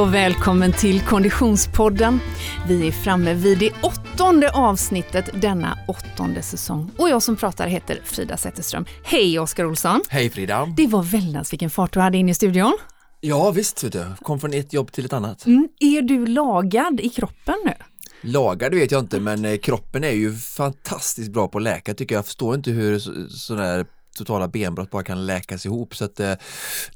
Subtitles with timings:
[0.00, 2.20] och välkommen till Konditionspodden.
[2.68, 6.90] Vi är framme vid det åttonde avsnittet denna åttonde säsong.
[6.98, 8.84] Och jag som pratar heter Frida Zetterström.
[9.04, 10.02] Hej Oskar Olsson!
[10.08, 10.74] Hej Frida!
[10.76, 12.78] Det var väldans vilken fart du hade in i studion.
[13.20, 14.04] Ja visst, vet du.
[14.22, 15.46] kom från ett jobb till ett annat.
[15.46, 15.68] Mm.
[15.80, 17.74] Är du lagad i kroppen nu?
[18.20, 22.14] Lagad vet jag inte men eh, kroppen är ju fantastiskt bra på att läka tycker
[22.14, 22.18] jag.
[22.18, 23.84] Jag förstår inte hur sådana
[24.16, 26.34] totala benbrott bara kan läkas ihop så att eh,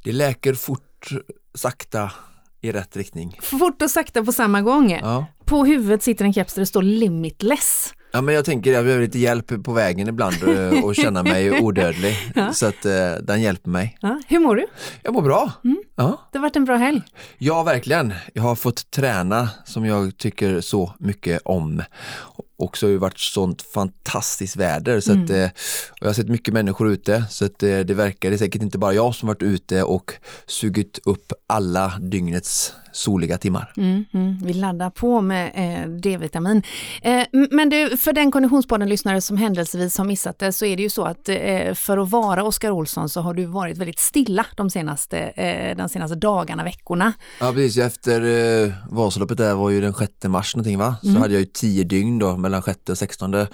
[0.02, 1.10] det läker fort,
[1.54, 2.10] sakta
[2.64, 3.38] i rätt riktning.
[3.42, 4.90] Fort och sakta på samma gång.
[4.90, 5.26] Ja.
[5.44, 7.94] På huvudet sitter en keps där det står limitless.
[8.12, 11.60] Ja men jag tänker jag behöver lite hjälp på vägen ibland eh, och känna mig
[11.62, 12.16] odödlig.
[12.34, 12.52] Ja.
[12.52, 13.98] Så att eh, den hjälper mig.
[14.00, 14.20] Ja.
[14.28, 14.66] Hur mår du?
[15.02, 15.52] Jag mår bra.
[15.64, 15.82] Mm.
[15.96, 16.28] Ja.
[16.32, 17.02] Det har varit en bra helg.
[17.38, 18.14] Ja verkligen.
[18.34, 21.82] Jag har fått träna som jag tycker så mycket om
[22.56, 25.24] också har varit sånt fantastiskt väder så mm.
[25.24, 25.50] att, eh,
[26.00, 28.78] jag har sett mycket människor ute så att eh, det verkar, det är säkert inte
[28.78, 30.12] bara jag som varit ute och
[30.46, 33.72] sugit upp alla dygnets soliga timmar.
[33.76, 34.38] Mm, mm.
[34.42, 36.62] Vi laddar på med eh, D-vitamin.
[37.02, 40.90] Eh, men du, för den konditionspodden-lyssnare som händelsevis har missat det så är det ju
[40.90, 44.70] så att eh, för att vara Oskar Olsson så har du varit väldigt stilla de
[44.70, 47.12] senaste, eh, de senaste dagarna, veckorna.
[47.40, 48.20] Ja precis, efter
[48.64, 50.96] eh, Vasaloppet där var ju den 6 mars någonting va?
[51.02, 51.22] Så mm.
[51.22, 53.46] hade jag ju 10 dygn då mellan 6 och 16.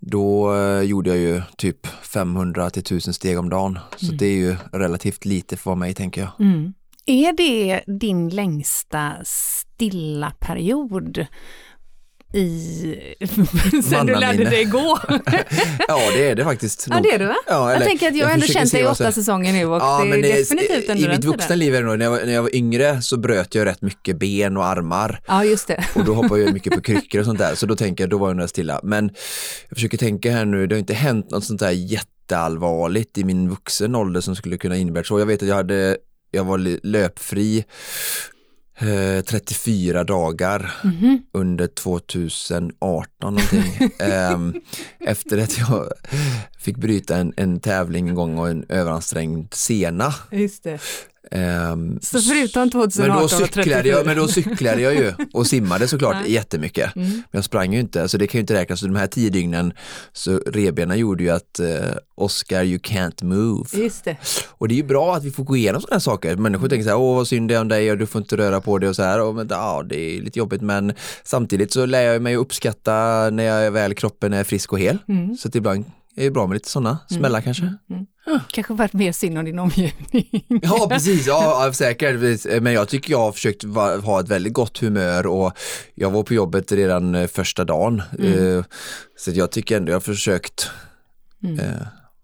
[0.00, 3.78] Då eh, gjorde jag ju typ 500 till 1000 steg om dagen.
[3.96, 4.16] Så mm.
[4.16, 6.30] det är ju relativt lite för mig tänker jag.
[7.06, 11.26] Är det din längsta stilla period?
[12.36, 13.16] i...
[13.90, 14.98] sen du lärde dig gå?
[15.88, 16.86] ja det är det faktiskt.
[16.90, 17.36] Ja det är det va?
[17.46, 20.04] Ja, jag tänker att jag, har ändå känt dig i åtta säsonger nu och ja,
[20.04, 22.32] det är det, definitivt en I mitt vuxna liv är det nog, när jag, när
[22.32, 25.20] jag var yngre så bröt jag rätt mycket ben och armar.
[25.26, 25.84] Ja just det.
[25.94, 28.18] och då hoppade jag mycket på kryckor och sånt där så då tänker jag, då
[28.18, 28.80] var jag nog stilla.
[28.82, 29.10] Men
[29.68, 33.48] jag försöker tänka här nu, det har inte hänt något sånt där jätteallvarligt i min
[33.48, 35.18] vuxen ålder som skulle kunna innebära så.
[35.18, 35.96] Jag vet att jag hade
[36.36, 37.64] jag var löpfri
[38.78, 41.18] eh, 34 dagar mm -hmm.
[41.32, 43.90] under 2018 någonting.
[43.98, 44.38] eh,
[45.00, 45.92] efter att jag
[46.58, 50.14] fick bryta en, en tävling en gång och en överansträngd sena.
[50.30, 50.80] Just det.
[51.30, 55.88] Um, så förutom 2018 men då cyklade jag, Men då cyklade jag ju och simmade
[55.88, 56.26] såklart ja.
[56.26, 56.96] jättemycket.
[56.96, 57.08] Mm.
[57.08, 58.80] Men jag sprang ju inte, så det kan ju inte räknas.
[58.80, 59.72] Så de här tio dygnen
[60.12, 61.66] så rebena gjorde ju att uh,
[62.14, 63.64] Oscar you can't move.
[63.72, 64.16] Just det.
[64.48, 66.36] Och det är ju bra att vi får gå igenom sådana saker.
[66.36, 68.36] Människor tänker så här, åh vad synd det är om dig och du får inte
[68.36, 69.20] röra på dig och så här.
[69.20, 70.92] Och, men, ja, det är lite jobbigt men
[71.24, 74.98] samtidigt så lär jag mig att uppskatta när jag väl kroppen är frisk och hel.
[75.08, 75.36] Mm.
[75.36, 75.84] Så att ibland
[76.16, 77.20] är det bra med lite sådana mm.
[77.20, 77.62] smällar kanske.
[77.90, 78.06] Mm.
[78.50, 80.44] Kanske varit mer synd om din omgivning.
[80.62, 82.20] Ja precis, ja, säkert.
[82.62, 83.64] Men jag tycker jag har försökt
[84.04, 85.52] ha ett väldigt gott humör och
[85.94, 88.02] jag var på jobbet redan eh, första dagen.
[88.18, 88.58] Mm.
[88.58, 88.64] Eh,
[89.18, 90.70] så jag tycker ändå jag har försökt
[91.44, 91.60] mm.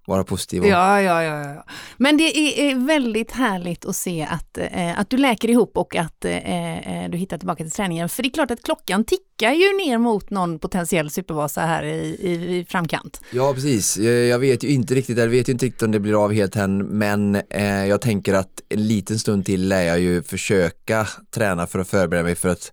[0.07, 0.65] Vara positiv.
[0.65, 1.65] Ja, ja, ja, ja.
[1.97, 6.25] Men det är väldigt härligt att se att, eh, att du läker ihop och att
[6.25, 8.09] eh, eh, du hittar tillbaka till träningen.
[8.09, 12.17] För det är klart att klockan tickar ju ner mot någon potentiell supervasa här i,
[12.21, 13.21] i, i framkant.
[13.31, 13.97] Ja, precis.
[13.99, 16.57] Jag vet ju inte riktigt, jag vet ju inte riktigt om det blir av helt
[16.57, 21.67] än, men eh, jag tänker att en liten stund till lär jag ju försöka träna
[21.67, 22.73] för att förbereda mig för att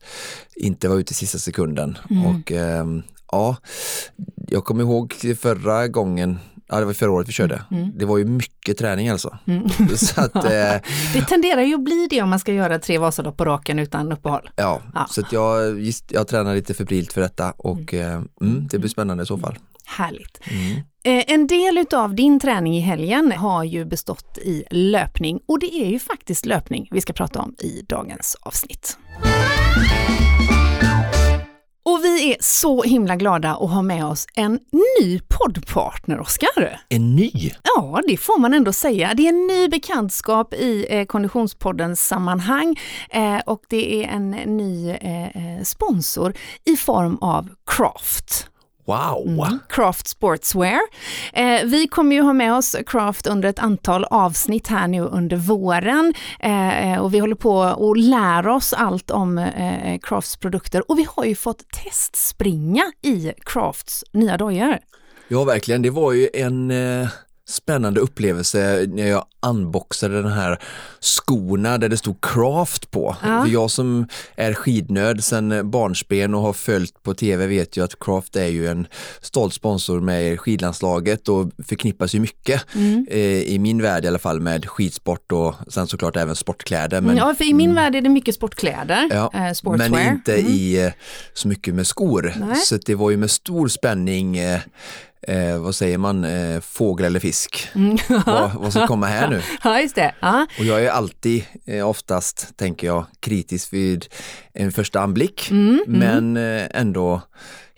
[0.56, 1.98] inte vara ute i sista sekunden.
[2.10, 2.26] Mm.
[2.26, 3.56] Och ehm, ja,
[4.48, 7.64] jag kommer ihåg förra gången Ja, det var förra året vi körde.
[7.72, 7.84] Mm.
[7.84, 7.98] mm.
[7.98, 9.38] Det var ju mycket träning alltså.
[9.46, 9.70] Mm.
[9.98, 10.42] så att, eh,
[11.14, 14.12] det tenderar ju att bli det om man ska göra tre Vasalopp på raken utan
[14.12, 14.50] uppehåll.
[14.56, 15.08] Ja, ja.
[15.10, 18.00] så jag, just, jag tränar lite febrilt för detta och mm.
[18.00, 19.58] Eh, mm, det blir spännande i så fall.
[19.86, 20.40] Härligt.
[20.44, 20.82] Mm.
[21.04, 25.76] Eh, en del utav din träning i helgen har ju bestått i löpning och det
[25.76, 28.98] är ju faktiskt löpning vi ska prata om i dagens avsnitt.
[32.30, 34.60] Är så himla glada att ha med oss en
[35.02, 36.82] ny poddpartner, Oskar.
[36.90, 37.32] En ny?
[37.64, 39.14] Ja, det får man ändå säga.
[39.14, 42.80] Det är en ny bekantskap i eh, Konditionspoddens sammanhang
[43.10, 46.34] eh, och det är en ny eh, eh sponsor
[46.66, 48.50] i form av Craft.
[48.90, 49.28] Wow!
[49.28, 49.60] Mm.
[49.70, 50.80] Craft Sportswear.
[51.34, 55.38] Eh, vi kommer ju ha med oss Craft under ett antal avsnitt här nu under
[55.38, 61.00] våren eh, och vi håller på att lära oss allt om eh, Crafts produkter och
[61.00, 64.78] vi har ju fått testspringa i Crafts nya dojor.
[65.28, 65.82] Ja, verkligen.
[65.82, 67.08] Det var ju en eh,
[67.50, 70.60] spännande upplevelse när jag unboxade den här
[71.00, 73.16] skorna där det stod Craft på.
[73.24, 73.44] Ja.
[73.44, 78.00] För jag som är skidnörd sedan barnsben och har följt på tv vet ju att
[78.00, 78.88] Craft är ju en
[79.22, 83.08] stolt sponsor med skidlandslaget och förknippas ju mycket mm.
[83.10, 87.02] eh, i min värld i alla fall med skidsport och sen såklart även sportkläder.
[87.02, 87.84] Men, ja, för i min mm.
[87.84, 89.90] värld är det mycket sportkläder, ja, eh, sportswear.
[89.90, 90.52] Men inte mm.
[90.52, 90.92] i eh,
[91.34, 92.34] så mycket med skor.
[92.40, 92.56] Nej.
[92.56, 94.60] Så det var ju med stor spänning eh,
[95.28, 97.70] eh, vad säger man, eh, fågel eller fisk.
[98.26, 99.42] vad, vad ska komma här nu?
[99.64, 100.16] Ja, just det.
[100.20, 100.48] Ja.
[100.60, 104.06] Och jag är alltid, eh, oftast tänker jag, kritisk vid
[104.54, 107.22] en första anblick, Mm, men eh, ändå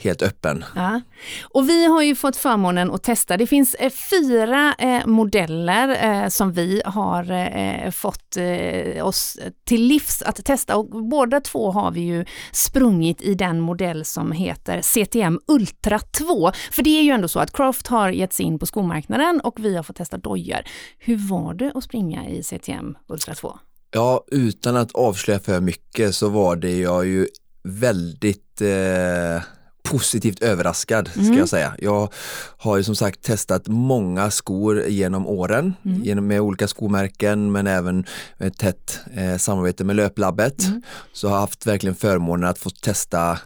[0.03, 0.65] helt öppen.
[0.75, 1.01] Ja.
[1.43, 3.37] Och vi har ju fått förmånen att testa.
[3.37, 9.83] Det finns eh, fyra eh, modeller eh, som vi har eh, fått eh, oss till
[9.83, 14.81] livs att testa och båda två har vi ju sprungit i den modell som heter
[14.81, 16.51] CTM Ultra 2.
[16.71, 19.65] För det är ju ändå så att Craft har gett sig in på skomarknaden och
[19.65, 20.59] vi har fått testa dojor.
[20.97, 23.59] Hur var det att springa i CTM Ultra 2?
[23.93, 27.27] Ja, utan att avslöja för mycket så var det jag ju
[27.63, 29.43] väldigt eh,
[29.83, 31.37] positivt överraskad ska Mm.
[31.37, 31.73] jag säga.
[31.79, 32.09] Jag
[32.57, 36.03] har ju som sagt testat många skor genom åren, Mm.
[36.03, 38.05] genom med olika skomärken men även
[38.39, 40.63] ett tätt eh, samarbete med Löplabbet.
[40.67, 40.81] Mm.
[41.13, 43.39] Så har haft verkligen förmånen att få testa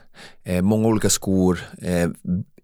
[0.43, 2.09] eh, många olika skor eh,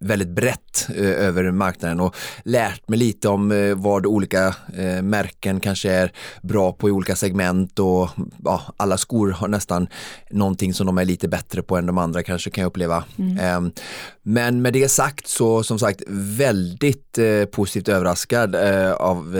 [0.01, 5.59] väldigt brett eh, över marknaden och lärt mig lite om eh, vad olika eh, märken
[5.59, 6.11] kanske är
[6.41, 8.09] bra på i olika segment och
[8.43, 9.87] ja, alla skor har nästan
[10.29, 13.03] någonting som de är lite bättre på än de andra kanske kan jag uppleva.
[13.41, 13.61] Eh,
[14.23, 17.19] men med det sagt så som sagt väldigt
[17.51, 18.55] positivt överraskad
[18.95, 19.37] av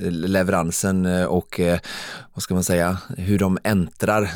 [0.00, 1.60] leveransen och
[2.34, 4.30] vad ska man säga hur de äntrar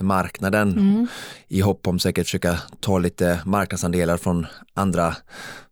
[0.00, 1.08] skomarknaden
[1.48, 5.16] i hopp om säkert försöka ta lite marknadsandelar från andra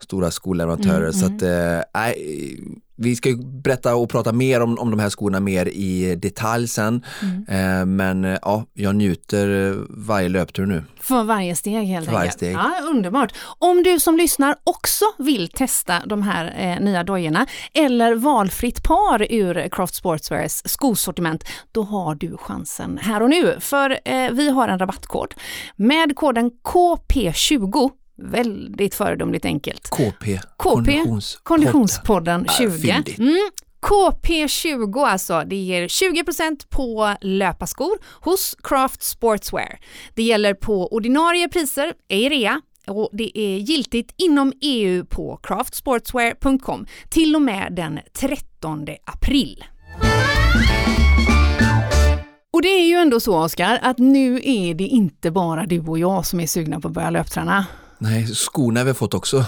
[0.01, 1.13] stora skoleverantörer.
[1.13, 2.61] Så att, eh, nej,
[2.99, 6.69] vi ska ju berätta och prata mer om, om de här skorna mer i detalj
[6.69, 7.05] sen.
[7.49, 10.85] Eh, men eh, ja, jag njuter eh, varje löptur nu.
[11.01, 12.55] För varje steg helt För varje steg.
[12.55, 13.33] Ja, underbart.
[13.59, 19.33] Om du som lyssnar också vill testa de här eh, nya dojorna eller valfritt par
[19.33, 23.57] ur Craft Sportswears skosortiment, då har du chansen här och nu.
[23.61, 25.35] För eh, vi har en rabattkod.
[25.77, 27.91] Med koden KP20
[28.23, 29.91] Väldigt föredömligt enkelt.
[29.91, 32.71] KP, KP, Konditions- Konditionspodden Ja, 20.
[32.71, 33.19] fyndigt.
[33.19, 33.37] Mm.
[33.83, 39.79] KP20 alltså, det ger 20% på löparskor hos Craft Sportswear.
[40.15, 46.87] Det gäller på ordinarie priser, ej rea, och det är giltigt inom EU på craftsportswear.com
[47.11, 49.65] till och med den 13 april.
[52.53, 55.99] Och det är ju ändå så Oskar, att nu är det inte bara du och
[55.99, 57.67] jag som är sugna på att börja löpträna.
[58.01, 59.45] Nej, skorna har vi fått också.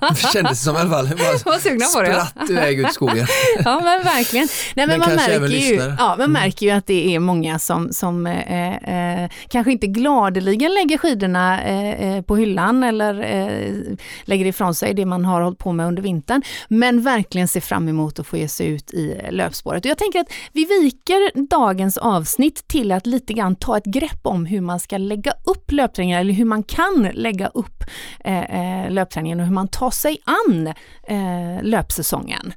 [0.00, 1.06] det kändes som i alla fall.
[1.06, 2.26] Var sugna på det.
[2.26, 3.26] Spratt iväg ut skogen.
[3.64, 4.48] Ja men verkligen.
[4.74, 7.92] Nej, men Men man, märker ju, ja, man märker ju att det är många som,
[7.92, 14.46] som eh, eh, kanske inte gladeligen lägger skidorna eh, eh, på hyllan eller eh, lägger
[14.46, 16.42] ifrån sig det man har hållit på med under vintern.
[16.68, 19.84] Men verkligen ser fram emot att få ge sig ut i löpspåret.
[19.84, 24.20] Och jag tänker att vi viker dagens avsnitt till att lite grann ta ett grepp
[24.22, 27.84] om hur man ska lägga upp löpträningen eller hur man kan lägga upp
[28.24, 30.66] eh, eh, löpträningen och hur man tar sig an
[31.08, 32.52] eh, löpsäsongen.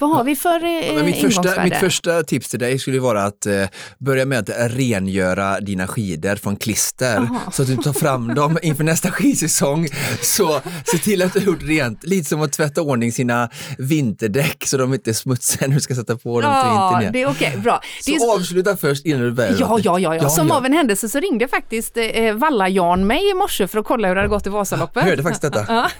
[0.00, 3.46] Vad har vi för eh, mitt, första, mitt första tips till dig skulle vara att
[3.46, 3.64] eh,
[3.98, 7.50] börja med att rengöra dina skidor från klister Jaha.
[7.52, 9.88] så att du tar fram dem inför nästa skidsäsong.
[10.20, 14.66] Så se till att du har gjort rent, lite som att tvätta ordning sina vinterdäck
[14.66, 17.12] så de inte är smutsiga när du ska sätta på dem till Ja, vintern igen.
[17.12, 17.80] det är okej, bra.
[18.06, 19.56] Det är, Så avsluta först innan du börjar.
[19.60, 20.28] Ja, ja, ja, ja.
[20.28, 20.56] Som ja.
[20.56, 24.16] av en händelse så ringde faktiskt eh, Valla-Jan mig i morse för att kolla hur
[24.18, 25.02] det hade gått i Vasaloppet.
[25.02, 25.90] Jag hörde faktiskt detta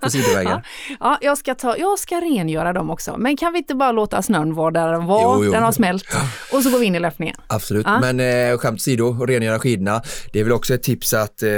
[0.00, 0.60] på sidovägen.
[1.00, 3.16] Ja, jag ska, ta, jag ska rengöra dem också.
[3.18, 5.36] Men kan vi inte bara låta snön vara där den var?
[5.36, 5.52] Jo, jo.
[5.52, 6.04] Den har smält.
[6.52, 7.36] Och så går vi in i löpningen.
[7.46, 8.00] Absolut, Ja.
[8.00, 10.02] men eh, skämt åsido, rengöra skidorna.
[10.32, 11.50] Det är väl också ett tips att eh,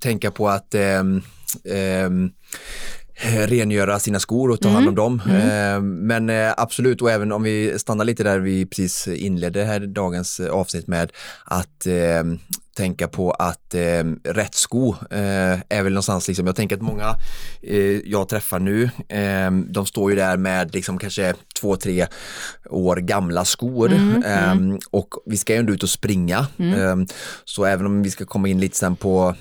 [0.00, 1.22] tänka på att ehm,
[1.74, 2.30] ehm,
[3.14, 5.22] eh, rengöra sina skor och ta hand om dem.
[5.30, 9.80] Eh, men eh, absolut, och även om vi stannar lite där vi precis inledde här
[9.80, 11.12] dagens eh, avsnitt med
[11.44, 12.24] att eh,
[12.76, 17.16] tänka på att eh, rätt sko eh, är väl någonstans liksom, jag tänker att många
[17.62, 22.06] eh, jag träffar nu, eh, de står ju där med liksom kanske två, tre
[22.70, 23.92] år gamla skor
[24.24, 24.54] eh,
[24.90, 26.46] och vi ska ju ändå ut och springa.
[26.58, 26.96] Eh,
[27.44, 29.34] så även om vi ska komma in lite sen på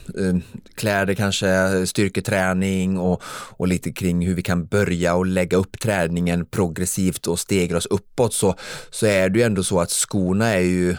[0.75, 3.23] kläder kanske, styrketräning och,
[3.57, 7.85] och lite kring hur vi kan börja och lägga upp träningen progressivt och stegra oss
[7.85, 8.55] uppåt så,
[8.89, 10.95] så är det ju ändå så att skorna är ju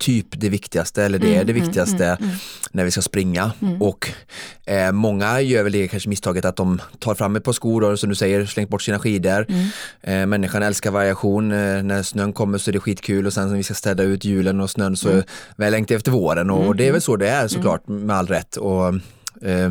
[0.00, 2.18] typ det viktigaste eller det är det viktigaste
[2.72, 3.52] när vi ska springa.
[3.80, 4.10] Och
[4.66, 7.98] eh, många gör väl det kanske misstaget att de tar fram ett par skor och
[7.98, 9.46] som du säger slängt bort sina skidor.
[10.02, 13.56] Eh, människan älskar variation, eh, när snön kommer så är det skitkul och sen när
[13.56, 15.22] vi ska städa ut julen och snön så
[15.56, 16.50] väl längtar efter våren.
[16.50, 18.56] Och, och det är väl så det är såklart med all rätt.
[18.56, 18.86] Och,
[19.42, 19.70] eh,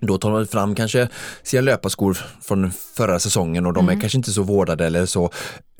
[0.00, 1.08] då tar man fram kanske
[1.42, 5.24] sina löparskor från förra säsongen och de är kanske inte så vårdade eller så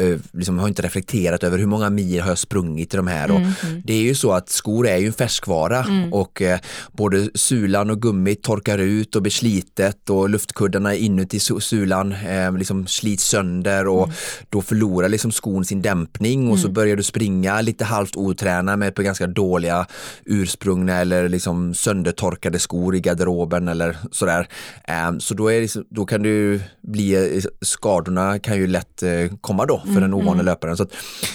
[0.02, 3.30] eh, liksom har inte reflekterat över hur många mil har jag sprungit i de här.
[3.30, 3.40] Och
[3.84, 6.60] Det är ju så att skor är ju en färskvara och eh,
[6.92, 12.56] både sulan och gummit torkar ut och blir slitet och luftkuddarna inuti su- sulan eh,
[12.56, 14.08] liksom slits sönder och
[14.48, 18.94] då förlorar liksom skon sin dämpning och så börjar du springa lite halvt otränad med
[18.94, 19.86] på ganska dåliga
[20.24, 24.48] ursprungna eller liksom söndertorkade skor i garderoben eller sådär.
[24.88, 29.02] Eh, så då, är det, så- då kan du bli, eh, skadorna kan ju lätt
[29.02, 30.76] eh, komma då för den ovana löparen.
[30.76, 30.92] Så att,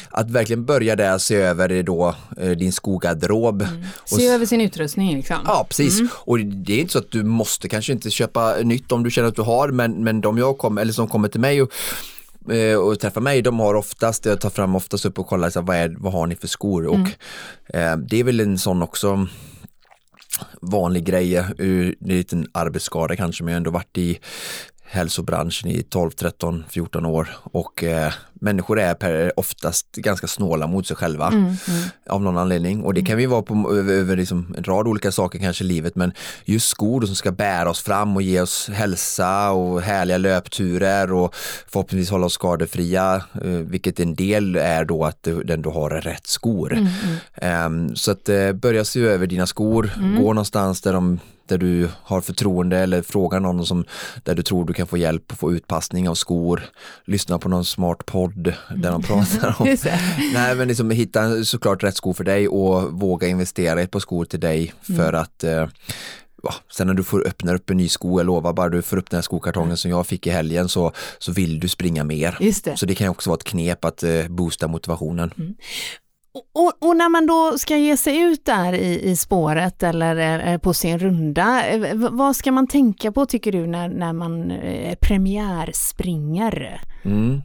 [0.09, 3.67] att verkligen börja där se över då, eh, din skogarderob.
[4.01, 5.37] Och Se över sin utrustning liksom.
[5.45, 5.99] Ja, precis.
[6.13, 9.27] Och det är inte så att du måste kanske inte köpa nytt om du känner
[9.29, 11.69] att du har, men, men de jag kom, eller som kommer till mig och,
[12.87, 15.67] och träffar mig, de har oftast, jag tar fram oftast upp och kollar, så här,
[15.67, 16.85] vad, är, vad har ni för skor?
[16.87, 16.97] Och
[17.75, 19.27] eh, det är väl en sån också
[20.61, 24.19] vanlig grej, eh, det är en liten arbetsskada kanske, men jag har ändå varit i
[24.95, 30.87] hälsobranschen i 12, 13, 14 år och eh, människor är per, oftast ganska snåla mot
[30.87, 31.33] sig själva
[32.09, 32.83] av någon anledning.
[32.83, 35.67] Och det kan vi vara på över, över liksom en rad olika saker kanske i
[35.67, 36.11] livet men
[36.45, 41.35] just skor som ska bära oss fram och ge oss hälsa och härliga löpturer och
[41.67, 45.91] förhoppningsvis hålla oss skadefria eh, vilket en del är då att du, den du har
[45.91, 46.77] är rätt skor.
[47.35, 51.89] Ehm, så att eh, börja se över dina skor, gå någonstans där de där du
[52.03, 53.85] har förtroende eller fråga någon som,
[54.23, 56.61] där du tror du kan få hjälp och få utpassning av skor.
[57.05, 59.67] Lyssna på någon smart podd där de pratar om.
[60.33, 63.99] Nej men liksom hitta såklart rätt skor för dig och våga investera i ett par
[63.99, 65.67] skor till dig för att eh,
[66.71, 69.09] sen när du får öppna upp en ny sko, jag lovar bara du får upp
[69.09, 72.37] den här skokartongen som jag fick i helgen så, så vill du springa mer.
[72.39, 72.77] Just det.
[72.77, 75.31] Så det kan också vara ett knep att eh, boosta motivationen.
[76.53, 80.57] Och, och när man då ska ge sig ut där i, i spåret eller eh,
[80.57, 84.95] på sin runda, eh, vad ska man tänka på tycker du när, när man eh,
[85.01, 86.81] premiärspringer?
[87.05, 87.41] Mm.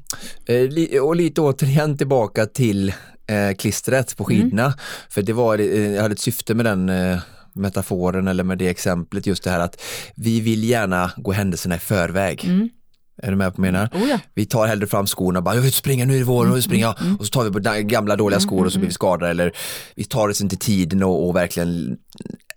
[0.47, 2.89] Eh, och lite återigen tillbaka till
[3.27, 4.75] eh, klistret på skidorna.
[5.11, 7.19] För det var, eh, jag hade ett syfte med den eh,
[7.53, 9.83] metaforen eller med det exemplet just det här att
[10.17, 12.71] vi vill gärna gå händelserna i förväg.
[13.23, 13.89] Är du med på vad jag menar?
[13.93, 14.19] Oh ja.
[14.35, 16.53] Vi tar hellre fram skorna och bara, jag vill springa, nu är det vår, nu
[16.53, 16.95] vill springa.
[17.19, 19.31] Och så tar vi på gamla dåliga skor och så blir vi skadade.
[19.31, 19.53] Eller
[19.95, 21.97] vi tar oss inte tiden och, och verkligen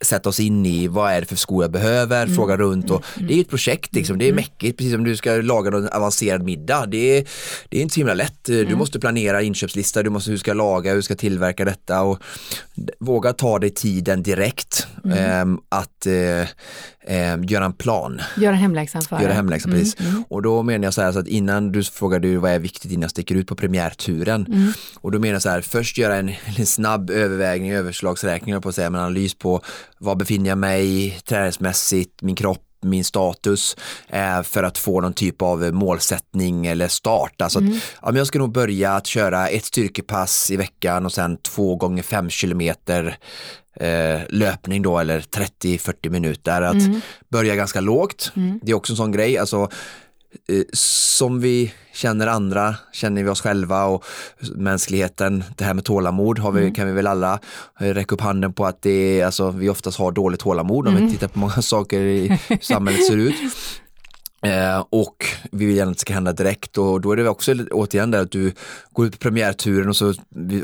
[0.03, 3.33] sätta oss in i vad är det för skor jag behöver, fråga runt och det
[3.33, 6.85] är ett projekt liksom, det är mäckigt, precis som du ska laga någon avancerad middag.
[6.85, 7.27] Det är,
[7.69, 10.93] det är inte så himla lätt, du måste planera inköpslista, du måste, hur ska laga,
[10.93, 12.01] hur ska tillverka detta?
[12.01, 12.19] Och
[12.99, 16.47] våga ta dig tiden direkt ehm, att eh,
[17.07, 18.21] ehm, göra en plan.
[18.37, 19.21] Göra hemläxan för.
[19.21, 19.95] Göra hemläxan, precis.
[20.29, 22.91] Och då menar jag så här så att innan du frågar du vad är viktigt
[22.91, 24.73] innan jag sticker ut på premiärturen.
[24.95, 28.75] Och då menar jag så här, först göra en, en snabb övervägning, överslagsräkning på att
[28.75, 29.61] säga, en analys på
[30.03, 33.75] var befinner jag mig träningsmässigt, min kropp min status
[34.07, 37.41] eh, för att få någon typ av målsättning eller start.
[37.41, 37.65] Alltså att,
[38.01, 42.03] ja, jag ska nog börja att köra ett styrkepass i veckan och sen två gånger
[42.03, 43.17] fem kilometer
[43.79, 46.61] eh, löpning då eller 30-40 minuter.
[46.61, 46.75] Att
[47.29, 48.31] börja ganska lågt.
[48.61, 49.37] Det är också en sån grej.
[49.37, 49.69] Alltså,
[50.73, 54.05] som vi känner andra känner vi oss själva och
[54.55, 57.39] mänskligheten, det här med tålamod har vi, kan vi väl alla
[57.79, 60.95] eh, räcka upp handen på att det är, alltså, vi oftast har dåligt tålamod om
[60.95, 63.35] vi tittar på många saker i hur samhället ser ut.
[64.43, 67.53] Eh, och vi vill gärna att det ska hända direkt och då är det också
[67.71, 68.53] återigen där att du
[68.91, 70.13] går ut på premiärturen och så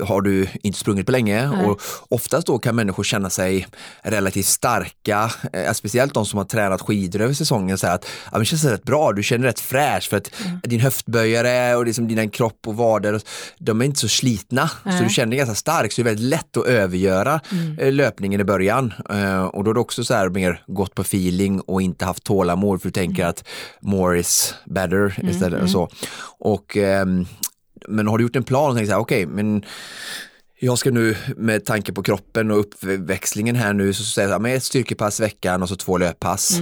[0.05, 1.65] har du inte sprungit på länge Nej.
[1.65, 3.67] och oftast då kan människor känna sig
[4.03, 8.39] relativt starka, eh, speciellt de som har tränat skidor över säsongen så att ja, men
[8.39, 10.31] det känns rätt bra, du känner rätt fräsch för att
[10.63, 13.21] din höftböjare och liksom dina kropp och vader,
[13.57, 14.67] de är inte så slitna.
[14.67, 15.03] Så Nej.
[15.03, 17.39] du känner dig ganska stark så det är väldigt lätt att övergöra
[17.79, 18.93] eh, löpningen i början.
[19.09, 22.24] Eh, och då är det också så här mer gått på feeling och inte haft
[22.24, 23.43] tålamod för du tänker att
[23.79, 25.89] more is better istället och så.
[26.39, 27.25] Och, ehm,
[27.88, 29.63] men har du gjort en plan och tänkt så här, okej, men
[30.61, 34.55] jag ska nu med tanke på kroppen och uppväxlingen här nu så säger jag med
[34.55, 36.59] ett styrkepass i veckan och så två löppass.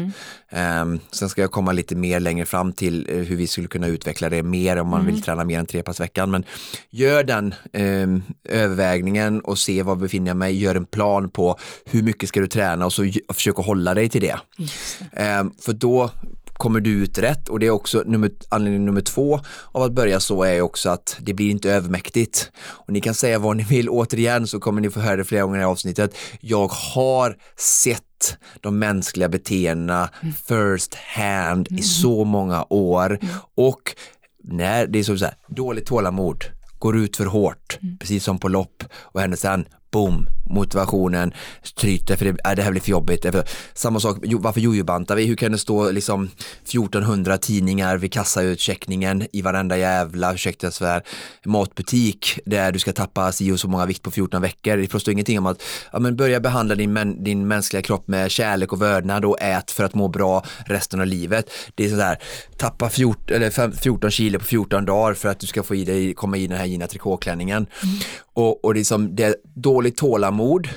[0.50, 3.88] Ehm, sen ska jag komma lite mer längre fram till eh, hur vi skulle kunna
[3.88, 6.32] utveckla det mer om man vill träna mer än tre pass i veckan.
[6.32, 6.44] Men
[6.90, 12.04] gör den ehm, övervägningen och se var befinner jag mig, gör en plan på hur
[12.04, 14.40] mycket ska du träna och så försök att hålla dig till det.
[14.58, 15.22] Det.
[15.22, 16.12] Ehm, för då
[16.58, 17.50] kommer du ut rätt.
[17.50, 19.40] Och det är också nummer, anledning nummer två
[19.72, 22.52] av att börja så är också att det blir inte övermäktigt.
[22.58, 25.44] Och ni kan säga vad ni vill, återigen så kommer ni få höra det flera
[25.44, 26.16] gånger i avsnittet.
[26.40, 28.04] Jag har sett
[28.62, 30.10] de mänskliga beteendena
[30.48, 33.20] first hand i så många år.
[33.56, 33.96] Och
[34.44, 36.44] när det är så här, dåligt tålamod,
[36.80, 38.84] går ut för hårt, precis som på lopp.
[38.94, 41.34] Och händer sen, boom, motivationen
[41.80, 43.26] tryter för det, äh, det här blir för jobbigt.
[43.74, 45.26] Samma sak, varför jojobantar vi?
[45.26, 46.30] Hur kan det stå liksom
[46.64, 51.04] 1400 tidningar vid kassautcheckningen i varenda jävla, ursäkta svär,
[51.46, 54.78] matbutik där du ska tappa si och så många vikt på 14 veckor.
[54.78, 58.74] Det står ingenting om att ja, men börja behandla din, din mänskliga kropp med kärlek
[58.74, 61.50] och vördnad och ät för att må bra resten av livet.
[61.76, 62.18] Det är sådär,
[62.58, 66.14] tappa 14, eller 14 kilo på 14 dagar för att du ska få i dig,
[66.14, 67.68] komma i den här gina trikåklänningen.
[67.84, 67.96] Mm.
[68.34, 69.36] Och, och det, är som, det är
[69.78, 70.70] dåligt tålamod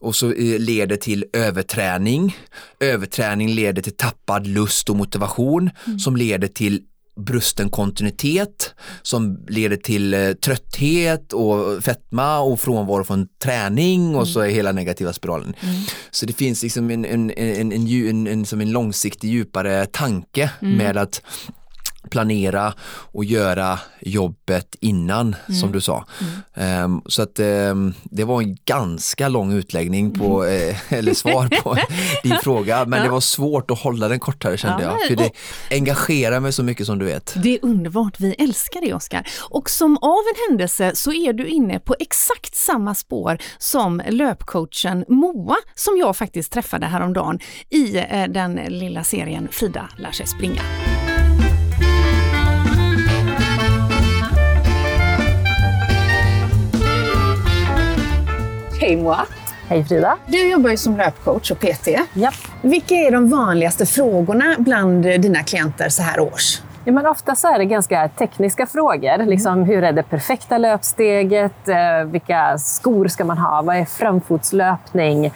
[0.00, 2.36] och så eh, leder till överträning.
[2.80, 5.98] Överträning leder till tappad lust och motivation mm.
[5.98, 6.82] som leder till
[7.20, 14.26] brusten kontinuitet som leder till eh, trötthet och fetma och frånvaro från träning och mm.
[14.26, 15.54] så är hela negativa spiralen.
[15.60, 15.82] Mm.
[16.10, 20.50] Så det finns liksom en, en, en, en, en, en, som en långsiktig djupare tanke
[20.60, 20.76] mm.
[20.76, 21.22] med att
[22.10, 22.74] planera
[23.12, 25.60] och göra jobbet innan mm.
[25.60, 26.04] som du sa.
[26.54, 26.84] Mm.
[26.84, 30.70] Um, så att um, det var en ganska lång utläggning på, mm.
[30.70, 31.76] eh, eller svar på
[32.22, 33.04] din fråga, men ja.
[33.04, 35.08] det var svårt att hålla den kortare kände ja, jag.
[35.08, 35.30] För det
[35.70, 37.34] engagerar mig så mycket som du vet.
[37.42, 39.28] Det är underbart, vi älskar det Oskar.
[39.50, 45.04] Och som av en händelse så är du inne på exakt samma spår som löpcoachen
[45.08, 47.38] Moa som jag faktiskt träffade häromdagen
[47.70, 50.62] i eh, den lilla serien Frida lär sig springa.
[58.86, 59.26] Hej Moa!
[59.68, 60.16] Hej Frida!
[60.26, 61.88] Du jobbar ju som löpcoach och PT.
[62.12, 62.30] Ja.
[62.62, 66.60] Vilka är de vanligaste frågorna bland dina klienter så här års?
[66.88, 69.08] Ja, men ofta så är det ganska tekniska frågor.
[69.08, 69.28] Mm.
[69.28, 71.68] Liksom, hur är det perfekta löpsteget?
[71.68, 73.62] Eh, vilka skor ska man ha?
[73.62, 75.26] Vad är framfotslöpning?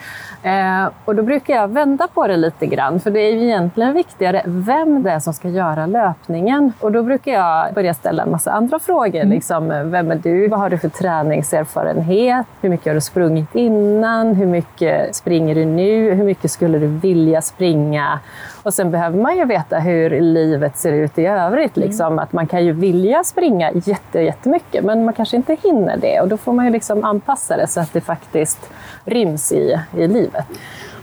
[0.42, 3.94] Eh, och då brukar jag vända på det lite grann, för det är ju egentligen
[3.94, 6.72] viktigare vem det är som ska göra löpningen.
[6.80, 9.20] Och då brukar jag börja ställa en massa andra frågor.
[9.20, 9.30] Mm.
[9.30, 10.48] Liksom, vem är du?
[10.48, 12.46] Vad har du för träningserfarenhet?
[12.60, 14.34] Hur mycket har du sprungit innan?
[14.34, 16.14] Hur mycket springer du nu?
[16.14, 18.20] Hur mycket skulle du vilja springa?
[18.62, 21.76] Och sen behöver man ju veta hur livet ser ut i övrigt.
[21.76, 21.88] Mm.
[21.88, 22.18] Liksom.
[22.18, 26.20] Att man kan ju vilja springa jätte, jättemycket, men man kanske inte hinner det.
[26.20, 28.70] Och då får man ju liksom anpassa det så att det faktiskt
[29.04, 30.46] ryms i, i livet.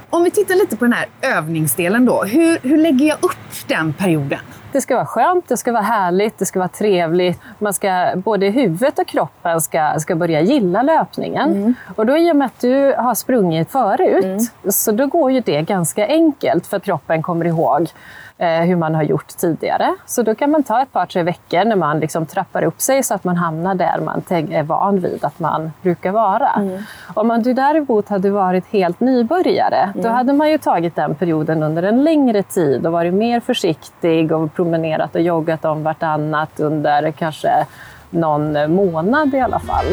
[0.10, 2.24] Om vi tittar lite på den här övningsdelen då.
[2.24, 4.40] Hur, hur lägger jag upp den perioden?
[4.72, 7.42] Det ska vara skönt, det ska vara härligt, det ska vara trevligt.
[7.60, 11.52] Man ska, både huvudet och kroppen ska, ska börja gilla löpningen.
[11.52, 11.76] Mm.
[11.96, 14.72] Och då i och med att du har sprungit förut, mm.
[14.72, 17.90] så då går ju det ganska enkelt för att kroppen kommer ihåg
[18.38, 19.96] eh, hur man har gjort tidigare.
[20.06, 23.04] Så då kan man ta ett par, tre veckor när man liksom trappar upp sig
[23.04, 26.50] så att man hamnar där man är van vid att man brukar vara.
[26.50, 26.84] Mm.
[27.14, 30.04] Om man du däremot hade varit helt nybörjare, mm.
[30.04, 34.32] då hade man ju tagit den perioden under en längre tid och varit mer försiktig
[34.32, 37.66] och promenerat och joggat om vartannat under kanske
[38.10, 39.86] någon månad i alla fall.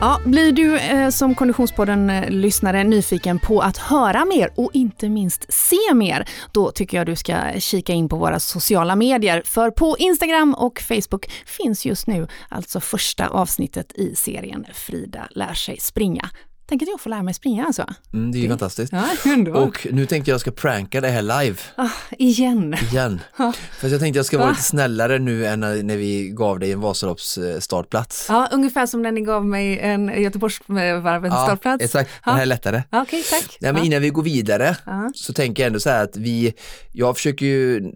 [0.00, 5.94] Ja, blir du eh, som Konditionspodden-lyssnare nyfiken på att höra mer och inte minst se
[5.94, 9.42] mer, då tycker jag du ska kika in på våra sociala medier.
[9.44, 15.54] För på Instagram och Facebook finns just nu alltså första avsnittet i serien Frida lär
[15.54, 16.30] sig springa.
[16.70, 17.86] Tänk att jag får lära mig springa alltså.
[18.12, 18.92] Mm, det är ju fantastiskt.
[18.92, 21.56] Ja, och nu tänkte jag ska pranka det här live.
[21.76, 22.76] Ah, igen.
[22.90, 23.20] Igen.
[23.36, 23.52] Ah.
[23.52, 26.80] För jag tänkte jag ska vara lite snällare nu än när vi gav dig en
[26.80, 28.26] Vasalopps startplats.
[28.28, 31.84] Ja, ungefär som när ni gav mig en Göteborgsvarvens ja, startplats.
[31.84, 32.82] Exakt, den här är lättare.
[32.92, 33.56] Okej, okay, tack.
[33.60, 34.76] Ja, men innan vi går vidare
[35.14, 36.54] så tänker jag ändå så här att vi,
[36.92, 37.92] jag försöker ju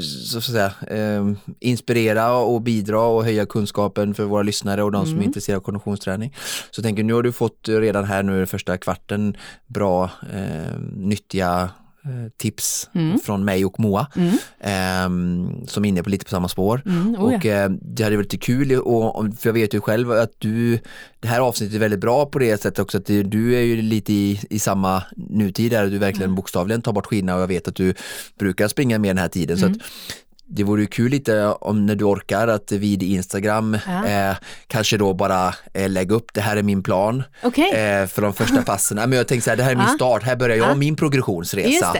[0.00, 5.04] så att säga, eh, inspirera och bidra och höja kunskapen för våra lyssnare och de
[5.04, 5.26] som är mm.
[5.26, 6.36] intresserade av konditionsträning.
[6.70, 11.70] Så tänker nu har du fått redan här nu första kvarten bra eh, nyttiga
[12.36, 13.18] tips mm.
[13.18, 14.34] från mig och Moa mm.
[14.60, 16.82] eh, som är inne på lite på samma spår.
[16.86, 20.12] Mm, oh och eh, det hade varit lite kul, och, för jag vet ju själv
[20.12, 20.78] att du,
[21.20, 24.12] det här avsnittet är väldigt bra på det sättet också att du är ju lite
[24.12, 26.36] i, i samma nutid där du verkligen mm.
[26.36, 27.94] bokstavligen tar bort skina och jag vet att du
[28.38, 29.58] brukar springa mer den här tiden.
[29.58, 29.80] Så att mm
[30.52, 34.06] det vore ju kul lite om när du orkar att vid Instagram ja.
[34.06, 34.36] eh,
[34.66, 37.70] kanske då bara eh, lägga upp det här är min plan okay.
[37.70, 38.96] eh, för de första passen.
[38.96, 41.96] Men jag tänkte så här, det här är min start, här börjar jag min progressionsresa.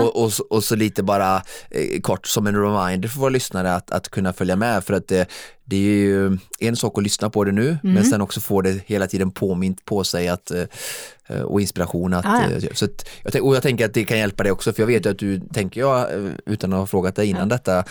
[0.00, 3.90] Och, och, och, så lite bara eh, kort som en reminder för våra lyssnare att,
[3.90, 5.24] att kunna följa med för att eh,
[5.64, 7.94] det är ju en sak att lyssna på det nu, mm.
[7.94, 12.14] men sen också få det hela tiden påmint på sig att, eh, och inspiration.
[12.14, 12.68] Att, ah, ja.
[12.74, 15.06] så att, jag, och jag tänker att det kan hjälpa dig också, för jag vet
[15.06, 17.56] att du, tänker jag, eh, utan att ha frågat dig innan ja.
[17.56, 17.84] detta,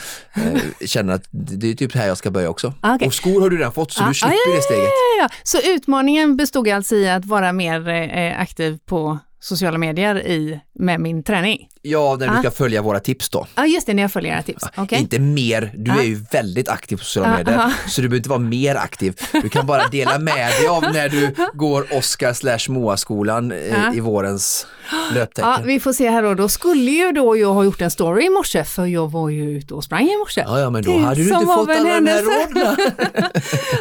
[0.85, 2.73] känner att det är typ här jag ska börja också.
[2.81, 3.07] Ah, okay.
[3.07, 4.89] Och skor har du redan fått, så ah, du slipper ah, ja, det steget.
[5.19, 7.89] Ja, Så utmaningen bestod alltså i att vara mer
[8.37, 11.67] aktiv på sociala medier i med min träning?
[11.85, 12.39] Ja, när du Ah.
[12.39, 13.47] ska följa våra tips då.
[13.55, 14.63] Ja, just det, när jag följer era tips.
[14.77, 14.99] Okej.
[14.99, 15.95] Inte mer, du Ah.
[15.99, 19.15] är ju väldigt aktiv på sociala Ah, medier, så du behöver inte vara mer aktiv.
[19.31, 23.93] Du kan bara dela med dig av när du går Oskar slash Moa-skolan eh, Ah.
[23.93, 25.51] i vårens Ja, löptecken.
[25.63, 26.33] vi får se här då.
[26.33, 29.57] Då skulle ju då jag ha gjort en story i morse, för jag var ju
[29.57, 30.43] ute och sprang i morse.
[30.47, 32.75] Ja, ja, men då Det hade du inte fått alla de här råden.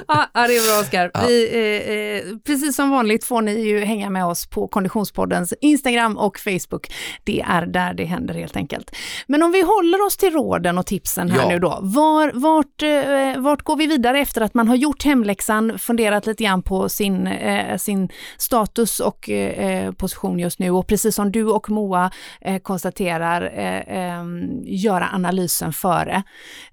[0.08, 1.10] Ja, ja, det är bra Oskar.
[1.14, 1.20] Ja.
[1.26, 6.16] Vi, eh, eh, precis som vanligt får ni ju hänga med oss på Konditionspoddens Instagram
[6.18, 6.92] och Facebook.
[7.24, 8.96] Det är där det händer helt enkelt.
[9.26, 11.48] Men om vi håller oss till råden och tipsen här Ja.
[11.48, 11.78] nu då.
[11.82, 16.44] Var, vart, eh, vart går vi vidare efter att man har gjort hemläxan, funderat lite
[16.44, 21.44] grann på sin, eh, sin status och eh, position just nu och precis som du
[21.44, 23.78] och Moa eh, konstaterar, eh,
[24.18, 24.24] eh,
[24.64, 26.22] göra analysen före.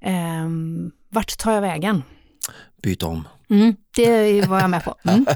[0.01, 0.47] Eh,
[1.09, 2.03] vart tar jag vägen?
[2.83, 3.27] Byt om.
[3.49, 4.95] Mm, det var jag med på.
[5.03, 5.25] Mm.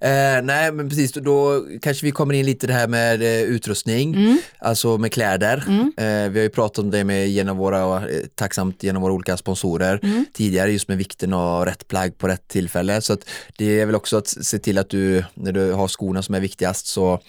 [0.00, 4.14] Eh, nej men precis, då, kanske vi kommer in lite det här med eh, utrustning,
[4.14, 4.38] Mm.
[4.58, 5.64] alltså med kläder.
[5.66, 5.92] Mm.
[5.96, 9.36] Eh, vi har ju pratat om det med genom våra, eh, tacksamt genom våra olika
[9.36, 10.24] sponsorer Mm.
[10.32, 13.00] tidigare, just med vikten av rätt plagg på rätt tillfälle.
[13.00, 13.20] Så att
[13.58, 16.40] det är väl också att se till att du, när du har skorna som är
[16.40, 17.20] viktigast, så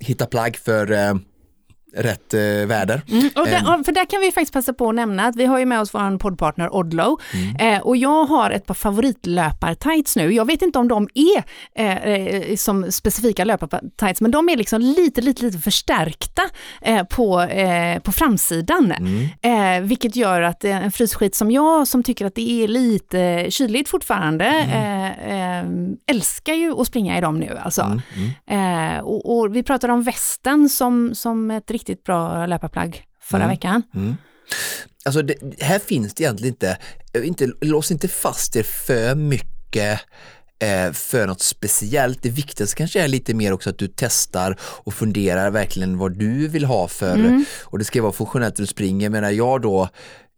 [0.00, 1.14] hitta plagg för eh,
[1.96, 3.02] rätt eh, väder.
[3.10, 3.30] Mm.
[3.34, 3.84] Där, Ehm.
[3.84, 5.94] för där kan vi faktiskt passa på att nämna att vi har ju med oss
[5.94, 7.74] vår poddpartner Odlow Mm.
[7.74, 10.32] eh, och jag har ett par favoritlöpartights nu.
[10.32, 11.42] Jag vet inte om de är
[11.74, 16.42] eh, eh, som specifika löpartights men de är liksom lite, lite, lite förstärkta
[16.82, 18.92] eh, på, eh, på framsidan.
[19.42, 19.88] Mm.
[19.88, 24.46] Vilket gör att en frysskit som jag som tycker att det är lite kyligt fortfarande
[24.46, 25.96] Mm.
[26.06, 27.82] älskar ju att springa i dem nu alltså.
[27.82, 28.00] Mm.
[28.46, 29.04] Mm.
[29.04, 33.50] Och, och vi pratade om västen som, som ett riktigt bra löparplagg förra Mm.
[33.54, 33.82] veckan.
[33.94, 34.16] Mm.
[35.04, 36.78] Alltså det, här finns det egentligen inte,
[37.14, 40.00] inte, lås inte fast er för mycket
[40.62, 42.22] eh, för något speciellt.
[42.22, 46.48] Det viktigaste kanske är lite mer också att du testar och funderar verkligen vad du
[46.48, 47.44] vill ha för, Mm.
[47.64, 49.04] och det ska vara funktionellt när du springer.
[49.06, 49.88] Jag menar jag då,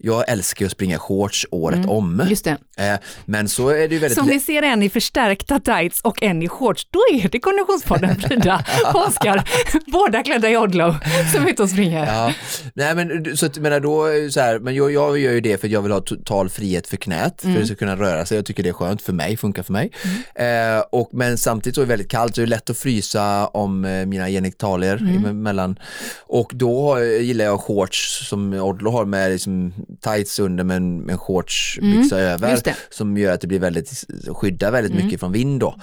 [0.05, 2.27] jag älskar att springa shorts året om.
[2.29, 2.57] Just det.
[2.77, 6.23] Eh, men så är det ju väldigt Som ni ser en i förstärkta tights och
[6.23, 9.49] en i shorts, då är det Konditionspodden Frida och Oskar,
[9.87, 10.97] båda klädda i Odlow,
[11.33, 12.07] som är ute och springer.
[12.07, 12.33] Ja,
[12.75, 15.69] nej men så att, menar då så här, men jag, jag gör ju det för
[15.69, 18.39] att jag vill ha total frihet för knät, för att det ska kunna röra sig.
[18.39, 19.91] Jag tycker det är skönt för mig, funkar för mig.
[20.35, 23.47] Eh, och, men samtidigt så är det väldigt kallt, så det är lätt att frysa
[23.47, 25.79] om eh, mina genitalier emellan.
[26.21, 31.13] Och då eh, gillar jag shorts som Odlo har med liksom tights under men med
[31.13, 32.49] en shortsbyxa över.
[32.91, 35.77] Som gör att det blir väldigt, skyddar väldigt mycket från vind då,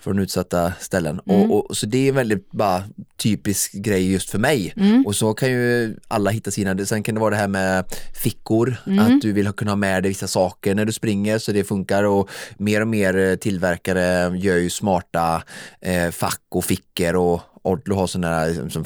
[0.00, 1.18] från utsatta ställen.
[1.18, 2.84] Och, och, så det är en väldigt bara
[3.16, 4.74] typisk grej just för mig.
[5.06, 7.84] Och så kan ju alla hitta sina, sen kan det vara det här med
[8.22, 11.64] fickor, att du vill kunna ha med dig vissa saker när du springer så det
[11.64, 15.42] funkar och mer och mer eh, tillverkare gör ju smarta
[15.80, 18.84] eh, fack och fickor och Odlo har sådana här liksom, som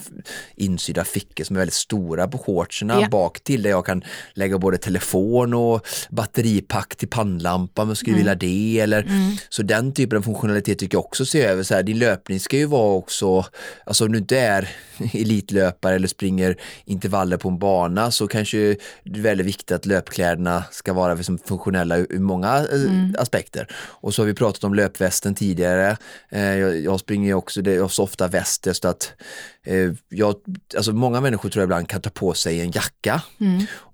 [0.57, 3.09] insydda fickor som är väldigt stora på shortserna Ja.
[3.09, 8.17] bak till där jag kan lägga både telefon och batteripack till pannlampa om jag skulle
[8.17, 9.11] vilja det eller
[9.49, 12.57] så den typen av funktionalitet tycker jag också se över så här, din löpning ska
[12.57, 13.45] ju vara också,
[13.87, 14.69] alltså om du inte är
[15.15, 18.59] elitlöpare eller springer intervaller på en bana så kanske
[19.05, 23.67] det är väldigt viktigt att löpkläderna ska vara liksom funktionella ur många eh, aspekter.
[23.75, 25.97] Och så har vi pratat om löpvästen tidigare.
[26.31, 29.12] Eh, jag, jag springer ju också, det är så ofta väst just att
[29.64, 30.35] eh, jag,
[30.76, 33.22] alltså många människor tror jag ibland kan ta på sig en jacka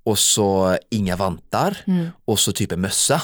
[0.05, 1.77] och så inga vantar
[2.25, 3.23] och så typ en mössa.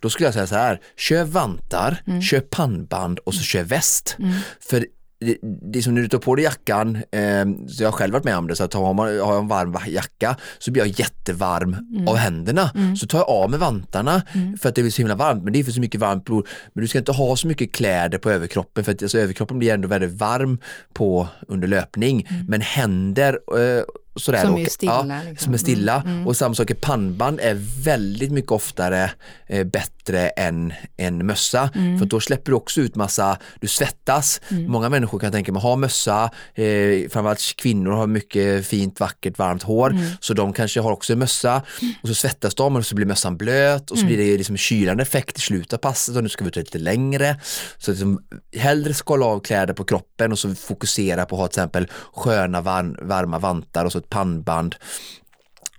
[0.00, 4.16] Då skulle jag säga så här, kör vantar, kör pannband och så kör väst.
[4.60, 4.86] För
[5.20, 8.12] det, det är som när du tar på dig jackan, eh, så jag har själv
[8.12, 10.82] varit med om det, så att har, man, har jag en varm jacka så blir
[10.82, 11.76] jag jättevarm
[12.08, 12.70] av händerna.
[12.96, 14.22] Så tar jag av med vantarna
[14.60, 16.46] för att det blir så himla varmt, men det är för så mycket varmt blod.
[16.72, 19.74] Men du ska inte ha så mycket kläder på överkroppen för att alltså, överkroppen blir
[19.74, 20.58] ändå väldigt varm
[20.92, 22.28] på under löpning.
[22.48, 23.82] Men händer eh,
[24.16, 25.44] sådär, Som är och- stilla, Ja, liksom.
[25.44, 26.02] som är stilla.
[26.26, 29.10] Och samma sak pannband är väldigt mycket oftare
[29.46, 31.70] eh, bättre än en mössa.
[31.98, 34.40] För då släpper du också ut massa, du svettas.
[34.50, 36.64] Många människor kan tänka mig ha mössa, eh,
[37.10, 39.96] framförallt kvinnor har mycket fint, vackert, varmt hår.
[40.20, 41.62] Så de kanske har också en mössa
[42.02, 45.02] och så svettas de och så blir mössan blöt och så blir det liksom kylande
[45.02, 47.40] effekt i slutet av passet och nu ska vi ta lite längre.
[47.78, 48.22] Så liksom,
[48.56, 52.60] hellre skala av kläder på kroppen och så fokusera på att ha till exempel sköna
[52.60, 54.74] varm, varma vantar och så ett pannband.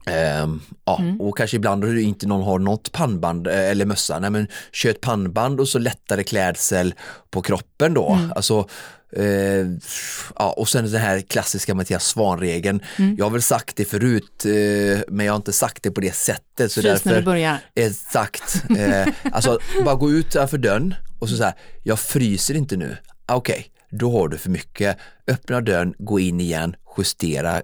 [0.05, 4.29] Ehm, ja, och kanske ibland du inte någon har något pannband eh, eller mössa, nej
[4.29, 6.93] men kör ett pannband och så lättare klädsel
[7.31, 8.19] på kroppen då.
[8.35, 8.69] Alltså,
[9.15, 9.67] eh,
[10.35, 12.81] ja, och sen den här klassiska Mattias Svan-regeln.
[13.17, 16.15] Jag har väl sagt det förut eh, men jag har inte sagt det på det
[16.15, 16.71] sättet.
[16.71, 17.57] Så Frys när du börjar.
[17.75, 18.63] Exakt.
[18.77, 21.53] Eh, alltså bara gå ut för dörren och så säga,
[21.83, 22.97] jag fryser inte nu.
[23.25, 24.97] Ah, Okej, då har du för mycket.
[25.27, 27.61] Öppna dörren, gå in igen, justera.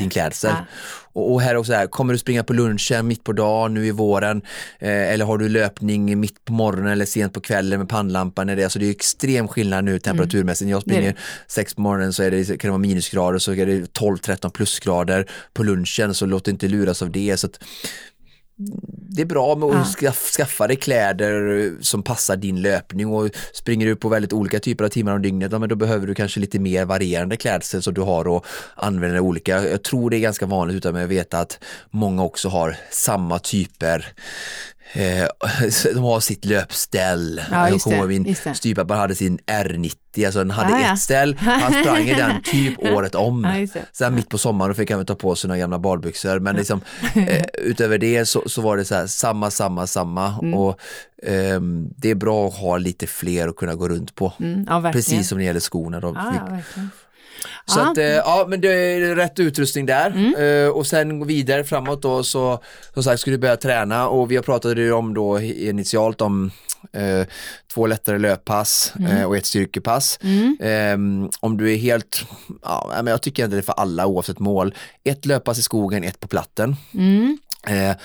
[0.00, 0.50] Din klädsel.
[0.50, 0.64] Ja.
[1.12, 3.90] Och, och här också, här, kommer du springa på lunchen mitt på dagen nu i
[3.90, 4.42] våren
[4.78, 8.48] eh, eller har du löpning mitt på morgonen eller sent på kvällen med pannlampan?
[8.48, 10.70] Är det, alltså det är extrem skillnad nu temperaturmässigt.
[10.70, 11.18] Jag Det är springer det.
[11.46, 15.26] sex på morgonen så är det, kan det vara minusgrader så är det 12-13 plusgrader
[15.52, 17.36] på lunchen så låt inte luras av det.
[17.36, 17.60] Så att,
[19.12, 19.84] det är bra med att Ja.
[19.84, 24.84] skaff, skaffa dig kläder som passar din löpning och springer du på väldigt olika typer
[24.84, 27.90] av timmar om dygnet, ja, men då behöver du kanske lite mer varierande klädsel så
[27.90, 28.44] du har att
[28.74, 29.68] använda olika.
[29.68, 31.58] Jag tror det är ganska vanligt utan jag vet att
[31.90, 34.12] många också har samma typer
[35.94, 37.40] de har sitt löpställ.
[37.50, 40.92] Ja, jag kommer ihåg min styvpappa hade sin R90, alltså den hade Ja, ja.
[40.92, 43.66] ett ställ, han sprang i den typ året om.
[43.74, 43.80] Ja.
[43.92, 46.80] Sen mitt på sommaren fick han ta på sig några gamla badbyxor men liksom,
[47.14, 50.54] eh, utöver det så, så var det så här, samma, samma, samma Mm.
[50.54, 50.78] och
[51.22, 54.32] ehm, det är bra att ha lite fler att kunna gå runt på.
[54.40, 54.92] Mm.
[54.92, 56.00] Precis som när det gäller skorna.
[56.00, 56.12] Då.
[56.12, 56.90] Verkligen.
[57.66, 57.90] Så Ja.
[57.90, 60.64] att, eh, ja men det är rätt utrustning där Mm.
[60.66, 62.62] Eh, och sen vidare framåt då så
[62.94, 66.50] som sagt ska du börja träna och vi har pratat ju om då initialt om
[66.92, 67.26] eh,
[67.74, 69.16] två lättare löppass Mm.
[69.16, 70.18] eh, och ett styrkepass.
[70.60, 72.24] Ehm, om du är helt,
[72.62, 74.74] ja men jag tycker att det är för alla oavsett mål.
[75.04, 76.76] Ett löppass i skogen, ett på platten.
[76.94, 77.38] Mm.
[77.66, 77.96] Eh, eh,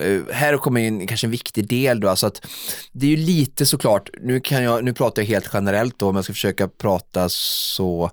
[0.00, 2.46] Eh, här kommer in kanske en viktig del då, alltså att
[2.92, 6.16] det är ju lite såklart, nu, kan jag, nu pratar jag helt generellt då, om
[6.16, 8.10] jag ska försöka prata så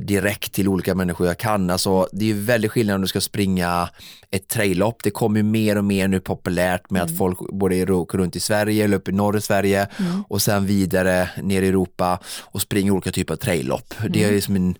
[0.00, 1.70] direkt till olika människor jag kan.
[1.70, 3.88] Alltså, det är ju väldigt skillnad om du ska springa
[4.30, 5.02] ett traillopp.
[5.02, 8.40] Det kommer ju mer och mer nu populärt med att folk både åker runt i
[8.40, 9.88] Sverige eller upp i norra Sverige
[10.28, 13.94] och sen vidare ner i Europa och springer olika typer av traillopp.
[14.08, 14.74] Det är ju som en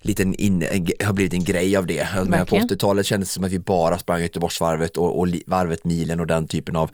[0.00, 0.66] liten in,
[1.04, 2.08] har blivit en grej av det.
[2.14, 2.68] Men på Verkligen.
[2.68, 6.48] 80-talet kändes det som att vi bara sprang Göteborgsvarvet och, och varvet milen och den
[6.48, 6.90] typen av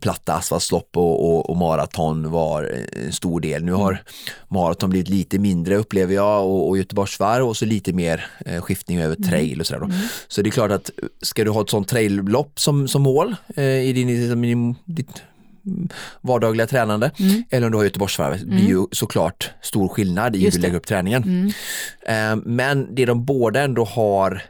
[0.00, 3.64] platta asfaltslopp och, och, och maraton var en stor del.
[3.64, 4.02] Nu har
[4.48, 8.98] maraton blivit lite mindre upplever jag och, och Göteborgsvarv och så lite mer eh, skiftning
[9.00, 9.80] över trail och sådär.
[9.80, 9.90] Då.
[10.28, 10.90] Så det är klart att
[11.22, 15.22] ska du ha ett sånt traillopp som, som mål eh, i din, i din, ditt
[15.66, 15.88] mm,
[16.20, 17.10] vardagliga tränande
[17.50, 20.60] eller om du har Göteborgsvarvet, det blir ju såklart stor skillnad i hur Just du
[20.60, 20.66] det.
[20.66, 21.52] lägger upp träningen.
[22.06, 24.42] Eh, Men det de båda ändå har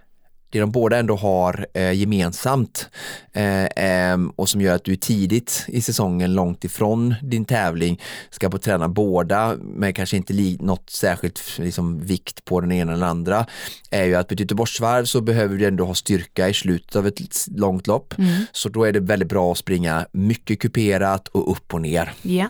[0.55, 2.88] det de båda ändå har eh, gemensamt
[3.33, 8.59] eh, och som gör att du tidigt i säsongen långt ifrån din tävling ska på
[8.59, 13.47] träna båda med kanske inte något särskilt liksom, vikt på den ena eller andra
[13.90, 17.07] är ju att på ett Göteborgsvarv så behöver du ändå ha styrka i slutet av
[17.07, 18.14] ett långt lopp
[18.53, 22.12] så då är det väldigt bra att springa mycket kuperat och upp och ner.
[22.23, 22.49] Ja.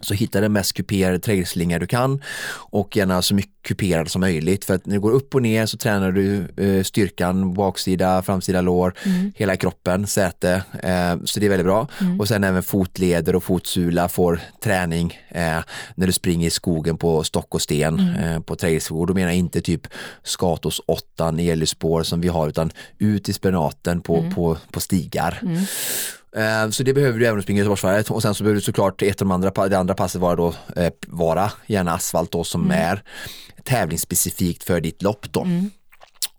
[0.00, 2.22] Så hitta den mest kuperade trädgårdsslinga du kan
[2.70, 5.66] och gärna så mycket kuperad som möjligt för att när du går upp och ner
[5.66, 8.94] så tränar du eh, styrkan, baksida, framsida lår,
[9.34, 10.62] hela kroppen, säte.
[10.82, 11.88] Eh, så det är väldigt bra.
[12.18, 15.58] Och sen även fotleder och fotsula får träning eh,
[15.94, 19.06] när du springer i skogen på stock och sten eh, på trädgårdsskor.
[19.06, 19.86] Då menar jag inte typ
[20.22, 25.40] Skatos 8 elljusspår som vi har utan ut i spenaten på, på, på stigar.
[26.36, 29.22] Eh, Så det behöver du även springa Göteborgsvarvet och sen så behöver du såklart ett
[29.22, 33.02] av de andra, det andra passet vara då eh, vara gärna asfalt då som är
[33.64, 35.46] tävlingsspecifikt för ditt lopp då.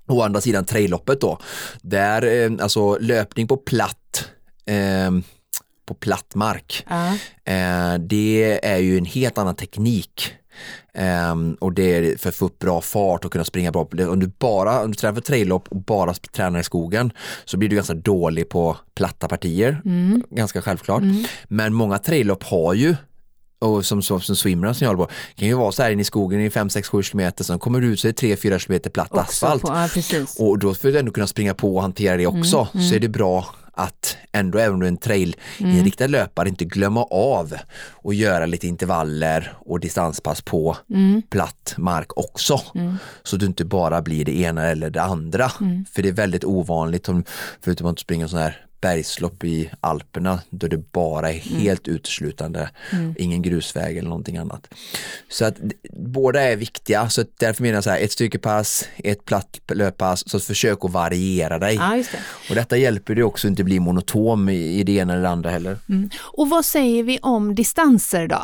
[0.08, 1.40] Å andra sidan trailloppet då,
[1.82, 4.28] där eh, alltså löpning på platt
[4.66, 5.12] eh,
[5.86, 6.86] på platt mark.
[6.90, 7.08] Ja.
[7.54, 10.34] Eh, det är ju en helt annan teknik.
[10.94, 13.88] Ehm, och det är för att få upp bra fart och kunna springa bra.
[14.10, 17.12] Om du bara om du tränar för traillopp och bara tränar i skogen
[17.46, 19.82] så blir du ganska dålig på platta partier.
[20.30, 21.04] Ganska självklart.
[21.48, 22.96] Men många traillopp har ju
[23.60, 26.02] och som, som, som swimrun som jag håller på, kan ju vara så här inne
[26.02, 28.60] i skogen i 5, 6, 7 kilometer, sen kommer du ut så är det 3-4
[28.60, 29.62] kilometer platt Också asfalt.
[29.62, 30.46] På, ja.
[30.46, 32.68] Och då får du ändå kunna springa på och hantera det också.
[32.90, 33.46] Så är det bra
[33.80, 37.54] att ändå, även om du är en trail-inriktad löpare, inte glömma av
[37.90, 40.78] och göra lite intervaller och distanspass på
[41.30, 42.62] platt mark också.
[43.24, 45.52] Så du inte bara blir det ena eller det andra.
[45.92, 47.24] För det är väldigt ovanligt, om,
[47.62, 52.70] förutom att springa sån här bergslopp i Alperna då det bara är helt uteslutande,
[53.18, 54.68] ingen grusväg eller någonting annat.
[55.30, 55.56] Så att
[55.94, 60.40] båda är viktiga, så därför menar jag så här, ett styrkepass, ett platt löppass, så
[60.40, 61.76] försök att variera dig.
[61.76, 62.20] Ja, det.
[62.50, 65.50] Och detta hjälper dig också att inte bli monotom i, det ena eller det andra
[65.50, 65.78] heller.
[66.20, 68.42] Och vad säger vi om distanser då?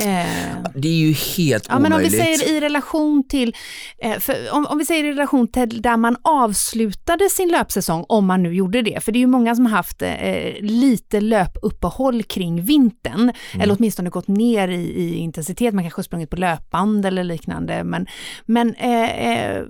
[0.00, 2.40] Eh, Det är ju helt Ja, men om vi omöjligt.
[2.40, 3.54] säger i relation till,
[4.02, 4.12] eh,
[4.52, 8.54] om, om vi säger i relation till där man avslutade sin löpsäsong, om man nu
[8.54, 13.60] gjorde det, för det är ju många som haft eh, lite löpuppehåll kring vintern, Mm.
[13.60, 17.84] eller åtminstone gått ner i, i intensitet, man kanske har sprungit på löpband eller liknande,
[17.84, 18.06] men,
[18.46, 19.62] men eh, eh,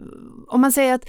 [0.48, 1.04] om man säger att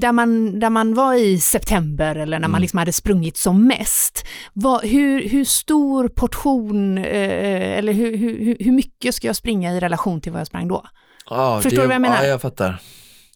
[0.00, 2.50] där, man, där man var i september eller när Mm.
[2.52, 8.56] man liksom hade sprungit som mest, vad, hur, hur stor portion, eh, eller hur, hur
[8.60, 10.86] hur, mycket ska jag springa i relation till vad jag sprang då?
[11.30, 12.16] Ja, Förstår du vad jag menar?
[12.22, 12.80] Ja, jag fattar.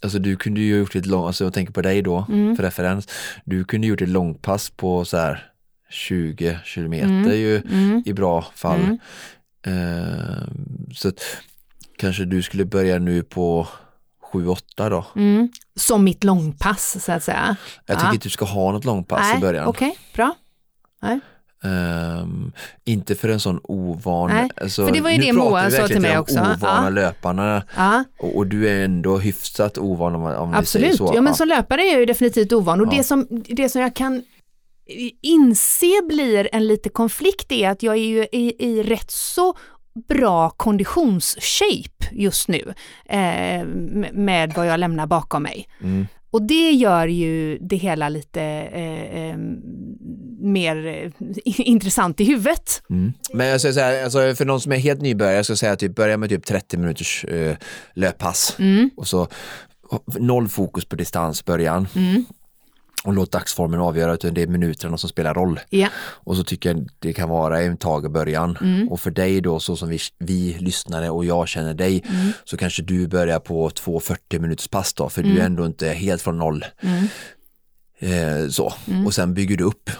[0.03, 2.57] Alltså du kunde ju gjort ett långt, alltså jag tänker på dig då, Mm.
[2.57, 3.09] för referens.
[3.44, 5.46] Du kunde gjort ett långpass på så här
[5.90, 7.31] 20 kilometer Mm.
[7.37, 8.03] ju Mm.
[8.07, 8.81] i bra fall.
[8.81, 8.98] Mm.
[9.66, 10.48] Eh,
[10.94, 11.20] så att,
[11.98, 13.68] kanske du skulle börja nu på
[14.33, 15.07] 7-8 då.
[15.16, 15.48] Mm.
[15.76, 17.57] Som mitt långpass så att säga.
[17.87, 18.14] Jag tycker Ja.
[18.14, 19.66] inte du ska ha något långpass i Nej, början.
[19.66, 20.35] Okej, bra.
[21.64, 22.53] Ehm,
[22.85, 25.64] inte för en sån ovan, Nej, alltså, för det var ju nu det pratar Moa
[25.68, 26.38] vi sa till mig också.
[26.40, 26.88] ovana Ja.
[26.90, 30.96] löparna Ja, och, och du är ändå hyfsat ovan om, om vi absolut.
[30.96, 31.12] så.
[31.14, 32.81] Ja, men som löpare är jag ju definitivt ovan.
[32.81, 32.90] Och Ja.
[32.96, 34.23] det, som, det som jag kan
[35.23, 39.55] inse blir en lite konflikt är att jag är ju i, i rätt så
[40.09, 42.75] bra konditionsshape just nu
[43.09, 45.68] eh, med- med vad jag lämnar bakom mig.
[45.83, 46.07] Mm.
[46.31, 48.42] Och det gör ju det hela lite
[48.73, 49.37] eh, eh,
[50.40, 51.11] mer eh,
[51.61, 52.83] intressant i huvudet.
[52.90, 53.12] Mm.
[53.33, 55.94] Men jag så här, alltså för någon som är helt nybörjare, jag ska säga typ
[55.94, 57.57] börja med typ 30 minuters eh,
[57.94, 58.90] löppass Mm.
[58.96, 59.29] och så
[60.18, 62.24] noll fokus på distans början Mm.
[63.05, 65.61] och låt dagsformen avgöra utan det är minuterna som spelar roll.
[65.70, 65.88] Ja.
[65.98, 68.59] Och så tycker jag det kan vara en tag i början.
[68.61, 68.88] Mm.
[68.88, 72.33] Och för dig då så som vi, vi lyssnare och jag känner dig Mm.
[72.44, 75.88] så kanske du börjar på två 40 minuters pass då för du är ändå inte
[75.88, 76.64] helt från noll.
[76.83, 77.05] Mm.
[77.98, 78.72] Eh, så.
[79.07, 79.90] Och sen bygger du upp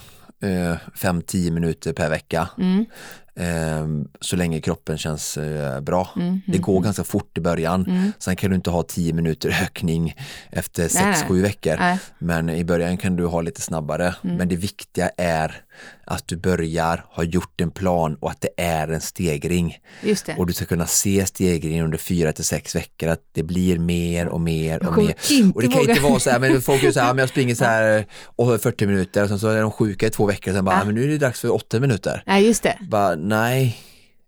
[0.40, 2.48] 5-10 minuter per vecka.
[2.59, 2.87] Mm.
[3.35, 6.09] Eh, så länge kroppen känns eh, bra.
[6.16, 6.40] Mm.
[6.46, 7.87] Det går ganska fort i början.
[7.87, 8.12] Mm.
[8.18, 10.14] Sen kan du inte ha 10 minuter ökning
[10.50, 11.76] efter Nej, 6-7 veckor.
[11.79, 11.98] Nej.
[12.18, 14.14] Men i början kan du ha lite snabbare.
[14.24, 14.37] Mm.
[14.37, 15.62] Men det viktiga är
[16.05, 19.79] att du börjar, har gjort en plan och att det är en stegring.
[20.03, 20.35] Det.
[20.38, 24.29] Och du ska kunna se stegringen under 4 till 6 veckor, att det blir mer
[24.29, 25.14] och mer och mer.
[25.55, 25.90] Och det kan våga.
[25.93, 28.61] inte vara så här, men folk är så här, men jag springer så här och
[28.61, 30.83] 40 minuter och sen så är de sjuka i två veckor och sen bara, Ja.
[30.83, 32.23] "Ah, men nu är det dags för 8 minuter.
[32.27, 32.79] Nej, just det.
[32.81, 33.77] Bara, nej.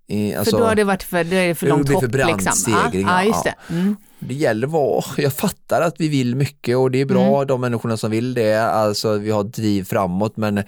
[0.08, 2.02] Eh, Alltså, för då har det varit för, det är för det långt blir hopp.
[2.04, 2.52] för brant liksom.
[2.52, 3.26] stegring, Ja, ja, ja.
[3.28, 3.54] just det.
[3.70, 3.96] Mm.
[4.18, 7.96] Det gäller vara, jag fattar att vi vill mycket och det är bra de människorna
[7.96, 10.62] som vill det, alltså vi har driv framåt men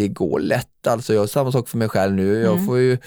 [0.00, 2.98] det går lätt, alltså jag samma sak för mig själv nu, jag får ju,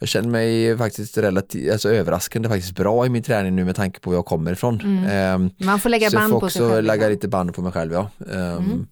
[0.00, 4.00] jag känner mig faktiskt relativt, alltså överraskande faktiskt bra i min träning nu med tanke
[4.00, 4.80] på var jag kommer ifrån.
[5.10, 6.86] Ehm, Man får lägga så jag band får på sig också själv.
[6.86, 7.10] lägga liksom.
[7.10, 8.10] lite band på mig själv ja.
[8.32, 8.86] Ehm,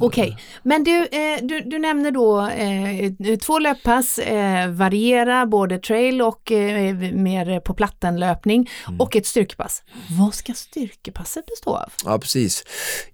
[0.00, 6.22] Okej, men du, eh, du, du nämner då eh, två löppass, eh, variera både trail
[6.22, 9.00] och eh, mer på plattenlöpning Mm.
[9.00, 9.82] och ett styrkepass.
[10.18, 11.92] Vad ska styrkepasset bestå av?
[12.04, 12.64] Ja precis.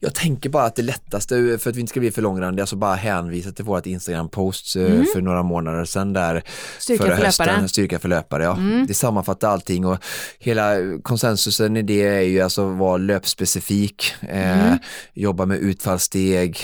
[0.00, 2.76] Jag tänker bara att det lättaste, för att vi inte ska bli för långrandiga, alltså
[2.76, 6.42] bara hänvisa till vårt Instagram-post eh, för några månader sedan där Mm.
[6.78, 7.56] Styrka förra för hösten, löpare.
[7.58, 7.68] Mm.
[7.68, 8.58] Styrka för löpare, ja.
[8.88, 9.98] Det sammanfattar allting och
[10.38, 14.78] hela konsensusen i det är ju alltså att vara löpspecifik, eh, Mm.
[15.14, 16.58] jobba med utfallssteg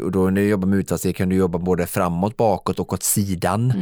[0.00, 3.02] och då när du jobbar med utfallssteg kan du jobba både framåt, bakåt och åt
[3.02, 3.72] sidan.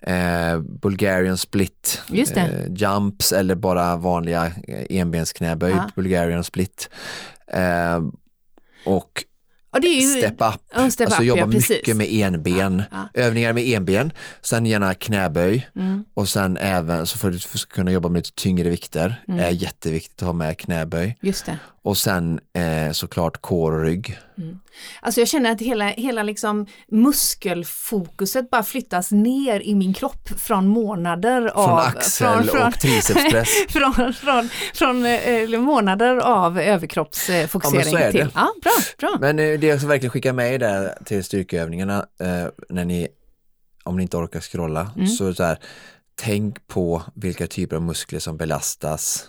[0.00, 2.20] Eh, Bulgarian split, Mm.
[2.20, 2.40] Just det.
[2.40, 5.90] Eh, jumps eller bara vanliga eh, enbensknäböj, Ja.
[5.96, 6.90] Bulgarian split.
[7.52, 8.00] Eh,
[8.86, 9.24] och
[9.72, 10.20] Ja, det är ju...
[10.20, 13.08] step up, Ja, step alltså up, jobba ja, mycket med enben, Ja.
[13.14, 14.12] övningar med enben,
[14.42, 16.04] sen gärna knäböj Mm.
[16.14, 19.40] och sen även så för att du ska kunna jobba med lite tyngre vikter, Mm.
[19.40, 21.58] är jätteviktigt att ha med knäböj Just det.
[21.82, 24.18] Och sen eh, såklart kår och rygg.
[25.00, 30.66] Alltså jag känner att hela, hela liksom muskelfokuset bara flyttas ner i min kropp från
[30.66, 31.66] månader av...
[31.66, 33.48] Från axel och tricepspress.
[33.68, 38.28] från, från, från eh, månader av överkroppsfokusering Ja, till...
[38.34, 39.16] Ja, bra, bra.
[39.20, 43.08] Men eh, det jag verkligen skicka med er där till styrkeövningarna eh, när ni,
[43.84, 45.06] om ni inte orkar scrolla, Mm.
[45.06, 45.58] så, så här,
[46.14, 49.24] tänk på vilka typer av muskler som belastas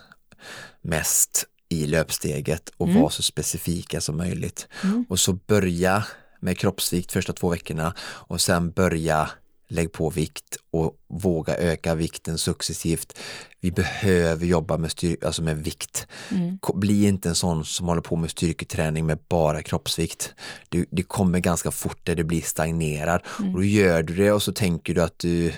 [0.82, 3.02] mest i löpsteget och Mm.
[3.02, 4.68] var så specifika som möjligt.
[4.84, 5.06] Mm.
[5.10, 6.06] Och så börja
[6.40, 9.30] med kroppsvikt första två veckorna och sen börja
[9.68, 13.18] lägg på vikt och våga öka vikten successivt.
[13.60, 16.08] Vi behöver jobba med, styr- alltså med vikt.
[16.32, 16.58] Mm.
[16.74, 20.34] Bli inte en sån som håller på med styrketräning med bara kroppsvikt.
[20.70, 24.44] Du, det kommer ganska fort där det blir stagnerad och då gör du det och
[24.44, 25.54] så tänker du att du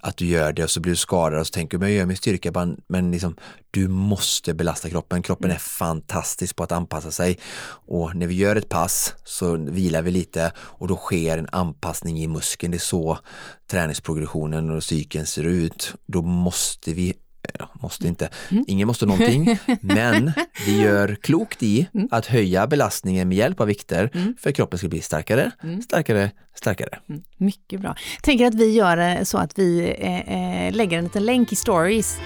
[0.00, 1.98] att du gör det och så blir du skadad och så tänker du men jag
[1.98, 3.36] gör min styrka men, liksom,
[3.70, 5.22] du måste belasta kroppen.
[5.22, 7.38] Kroppen är fantastisk på att anpassa sig
[7.86, 12.18] och när vi gör ett pass så vilar vi lite och då sker en anpassning
[12.18, 12.70] i muskeln.
[12.70, 13.18] Det är så
[13.70, 15.94] träningsprogressionen och cykeln ser ut.
[16.06, 17.14] Då måste vi
[17.72, 18.28] måste inte,
[18.66, 20.32] ingen måste någonting, men
[20.66, 24.88] vi gör klokt i att höja belastningen med hjälp av vikter för att kroppen ska
[24.88, 25.50] bli starkare,
[25.84, 26.98] starkare, starkare.
[27.36, 27.96] Mycket bra.
[28.22, 31.56] Tänker att vi gör eh, så att vi eh, eh, lägger en liten länk i
[31.56, 32.18] stories.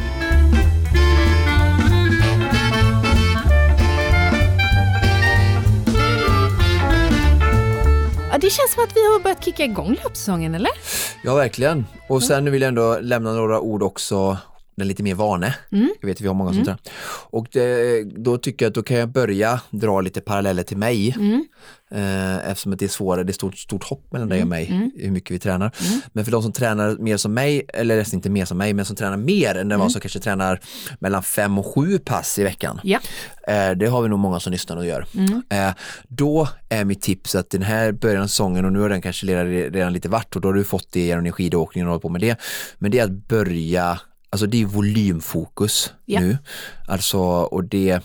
[8.32, 10.70] Ja, det känns som att vi har börjat kicka igång löpsäsongen, eller?
[11.22, 11.86] Ja, verkligen.
[12.08, 14.38] Och sen vill jag ändå lämna några ord också
[14.80, 15.54] den lite mer vane.
[15.72, 15.90] Mm.
[16.00, 16.80] Jag vet att vi har många som tränar.
[17.30, 21.14] Och det, då tycker jag att då kan jag börja dra lite paralleller till mig.
[21.18, 21.44] Mm.
[21.94, 24.92] Eh, eftersom att det är svårare, det är stort, stort hopp mellan dig och mig,
[24.96, 25.72] hur mycket vi tränar.
[26.12, 28.84] Men för de som tränar mer som mig, eller nästan inte mer som mig, men
[28.84, 30.60] som tränar mer än den som kanske tränar
[30.98, 32.80] mellan fem och sju pass i veckan.
[32.82, 32.98] Ja.
[33.48, 35.06] Eh, det har vi nog många som lyssnar och gör.
[35.50, 35.74] Eh,
[36.08, 39.26] då är mitt tips att den här början av säsongen, och nu har den kanske
[39.26, 42.02] redan, redan lite varit och då har du fått det genom din skidåkning och hållit
[42.02, 42.40] på med det.
[42.78, 44.00] Men det är att börja,
[44.30, 46.20] alltså det är volymfokus Ja.
[46.20, 46.38] nu.
[46.88, 48.00] Alltså, och det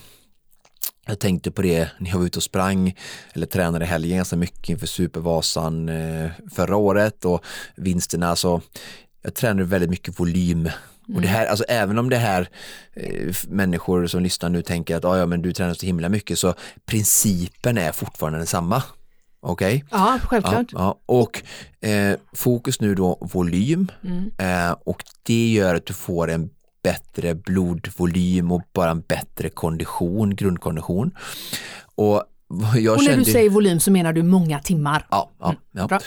[1.08, 2.96] jag tänkte på det när jag var ute och sprang
[3.34, 7.44] eller tränade i helgen ganska mycket inför Supervasan eh, förra året och
[7.76, 8.62] vinsterna så
[9.22, 10.70] jag tränade väldigt mycket volym
[11.16, 12.50] och det här, alltså även om det här
[12.94, 16.40] eh, människor som lyssnar nu tänker att "Ah, ja men du tränar så himla mycket
[16.40, 16.54] så
[16.86, 18.84] principen är fortfarande densamma.
[19.46, 19.86] Okej?
[19.92, 20.66] Ja, självklart.
[20.72, 21.00] Ja, ja.
[21.06, 21.44] Och
[21.90, 23.92] eh, fokus nu då volym
[24.38, 26.50] eh, och det gör att du får en
[26.84, 31.12] bättre blodvolym och bara en bättre kondition, grundkondition.
[31.96, 32.24] Och
[32.78, 33.26] jag Och när kände...
[33.26, 35.08] du säger volym så menar du många timmar.
[35.12, 35.88] Ja, ja, ja.
[35.88, 36.00] Bra.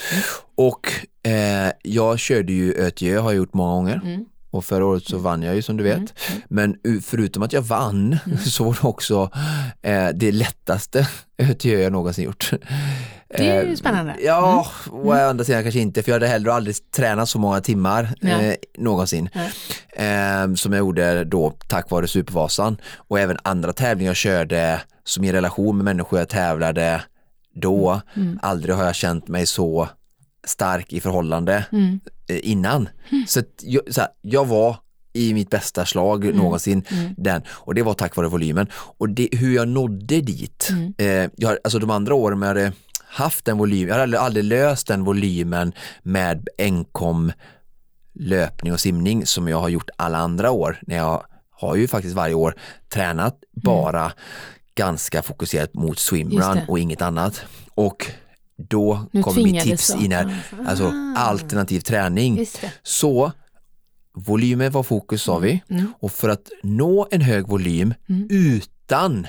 [0.54, 0.92] Och
[1.30, 4.00] eh, jag körde ju ÖTJ, har jag gjort många gånger.
[4.04, 4.24] Mm.
[4.50, 6.14] Och förra året så vann jag ju som du vet.
[6.48, 8.38] Men u- förutom att jag vann Mm.
[8.44, 9.30] så var det också
[9.82, 11.08] eh, det lättaste
[11.38, 12.50] ÖTJ jag någonsin gjort.
[13.36, 14.12] Det är ju Eh, spännande.
[14.12, 14.24] Mm.
[14.26, 17.60] Ja, och å andra sidan kanske inte för jag hade heller aldrig tränat så många
[17.60, 19.28] timmar eh, någonsin.
[19.92, 22.76] Eh, som jag gjorde då tack vare Supervasan.
[22.96, 27.02] Och även andra tävlingar jag körde som i relation med människor jag tävlade
[27.54, 28.00] då.
[28.16, 28.38] Mm.
[28.42, 29.88] Aldrig har jag känt mig så
[30.46, 32.00] stark i förhållande Mm.
[32.28, 32.88] eh, innan.
[33.26, 34.76] Så, att jag, så här, jag var
[35.12, 36.36] i mitt bästa slag Mm.
[36.36, 36.84] någonsin
[37.16, 40.94] den och det var tack vare volymen och det, hur jag nådde dit Mm.
[40.98, 42.72] eh, jag, alltså de andra åren hade
[43.08, 47.32] haft den volymen, jag hade aldrig, löst den volymen med enkom
[48.14, 52.14] löpning och simning som jag har gjort alla andra år när jag har ju faktiskt
[52.14, 52.54] varje år
[52.92, 54.12] tränat bara
[54.74, 55.96] ganska fokuserat mot Mm.
[55.96, 57.44] Swimrun och inget annat
[57.74, 58.06] och
[58.56, 60.04] då Nu kommer mitt tips du.
[60.04, 60.70] in här, Ah.
[60.70, 62.46] alltså alternativ träning.
[62.82, 63.32] Så
[64.14, 65.92] volymen var fokus sa vi Mm.
[66.00, 67.94] och för att nå en hög volym
[68.30, 69.26] utan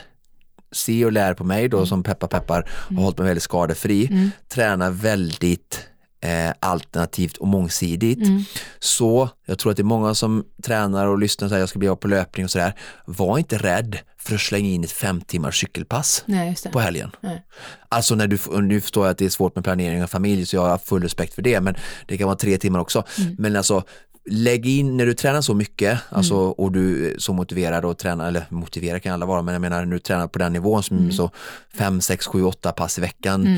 [0.71, 1.69] se och lär på mig Mm.
[1.69, 5.87] då som peppar peppar har hållit mig väldigt skadefri, träna väldigt
[6.21, 8.27] eh, alternativt och mångsidigt.
[8.27, 8.43] Mm.
[8.79, 11.79] Så jag tror att det är många som tränar och lyssnar och säger jag ska
[11.79, 12.73] bli bra på löpning och sådär.
[13.05, 17.11] Var inte rädd för att slänga in ett fem timmars cykelpass Nej, på helgen.
[17.21, 17.45] Nej.
[17.89, 20.55] Alltså när du, nu förstår jag att det är svårt med planering av familj så
[20.55, 21.75] jag har full respekt för det men
[22.07, 23.03] det kan vara tre timmar också.
[23.17, 23.35] Mm.
[23.39, 23.83] Men alltså
[24.31, 26.51] lägg in när du tränar så mycket alltså, Mm.
[26.51, 29.85] och du är så motiverad och tränar, eller motiverad kan alla vara men jag menar
[29.85, 31.11] när du tränar på den nivån som Mm.
[31.11, 31.31] så
[31.77, 33.57] 5, 6, 7, 8 pass i veckan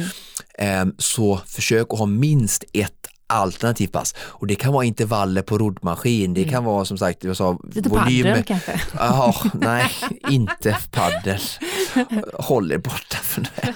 [0.58, 3.01] ehm, så försök att ha minst ett
[3.32, 7.38] alternativt pass och det kan vara intervaller på roddmaskin, det kan vara som sagt, jag
[7.38, 7.58] sa Mm.
[7.74, 8.82] Lite paddel kanske.
[8.98, 9.92] Jaha, nej,
[10.30, 11.40] inte paddel.
[12.34, 13.74] Håll er borta från det.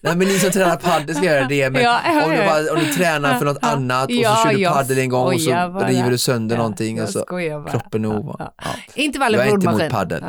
[0.00, 2.78] Nej men ni som tränar paddel ska göra det men Ja, om, du bara, om
[2.78, 5.50] du tränar för något annat och så kör du jag paddel en gång och så
[5.50, 5.88] bara.
[5.88, 7.24] river du sönder Ja, någonting jag och så
[7.70, 8.36] kroppen är ovan.
[8.38, 8.70] Ja, Ja.
[8.94, 9.80] Intervaller Jag på är inte roddmaskin.
[9.80, 10.24] emot paddel.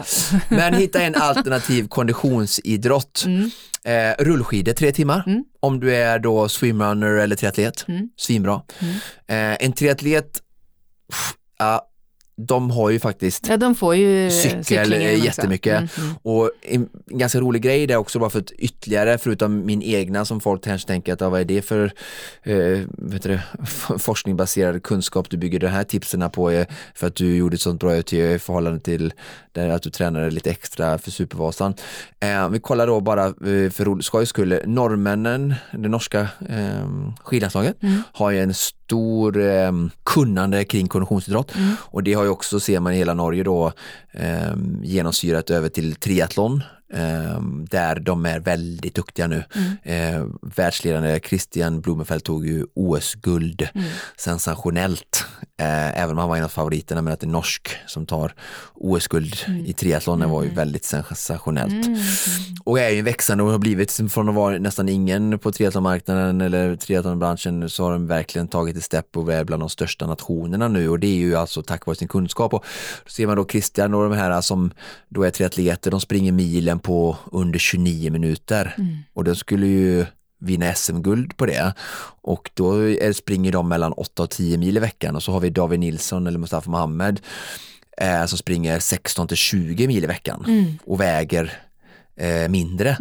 [0.50, 3.24] Men hitta en alternativ konditionsidrott.
[3.26, 3.52] Mm.
[3.86, 5.24] Eh, rullskidor tre timmar
[5.60, 7.86] om du är då swimrunner eller triatlet.
[7.88, 8.10] Mm.
[8.18, 8.62] Svinbra.
[9.28, 10.42] Eh, en triatlet,
[11.10, 11.90] pff, ja,
[12.36, 15.78] de har ju faktiskt Ja, de får ju cykel cyklingen eh, jättemycket.
[15.78, 16.16] Mm, mm.
[16.22, 20.40] Och en ganska rolig grej där också bara för att ytterligare, förutom min egna som
[20.40, 21.94] folk kanske tänker att ja, vad är det för
[22.44, 23.44] eh, vet du, det,
[24.00, 27.80] forskningsbaserad kunskap du bygger de här tipsen på eh, för att du gjorde ett sånt
[27.82, 29.14] bra UTÖ i förhållande till
[29.52, 31.74] där att du tränade lite extra för Supervasan.
[32.20, 36.88] Eh, vi kollar då bara eh, för skojs skull, norrmännen, det norska eh,
[37.24, 37.78] skidlandslaget
[38.12, 39.72] har ju en stor eh,
[40.04, 43.72] kunnande kring konditionsidrott och det har ju också, ser man i hela Norge då,
[44.12, 46.64] eh, genomsyrat över till triathlon
[47.70, 49.44] där de är väldigt duktiga nu.
[49.84, 53.68] Eh, världsledande Christian Blumenfeld tog ju OS-guld,
[54.18, 55.26] sensationellt,
[55.60, 58.34] eh, även om han var en av favoriterna men att det är norsk som tar
[58.74, 59.36] OS-guld
[59.66, 61.88] i triathlonen var ju väldigt sensationellt.
[62.64, 66.76] Och är ju växande och har blivit från att vara nästan ingen på triathlonmarknaden eller
[66.76, 70.90] triathlonbranschen så har de verkligen tagit ett steg och är bland de största nationerna nu.
[70.90, 72.54] Och det är ju alltså tack vare sin kunskap.
[72.54, 72.66] Och
[73.04, 74.72] då ser man då Christian och de här som
[75.10, 78.76] då är triatleter, de springer milen på under 29 minuter.
[79.14, 80.06] Och de skulle ju
[80.40, 81.74] vinna SM-guld på det.
[82.22, 82.74] Och då
[83.14, 85.16] springer de mellan 8 och 10 mil i veckan.
[85.16, 87.20] Och så har vi David Nilsson eller Mustafa Mohamed
[87.98, 90.46] eh, som springer 16 till 20 mil i veckan
[90.86, 91.54] och väger
[92.16, 92.98] eh, mindre.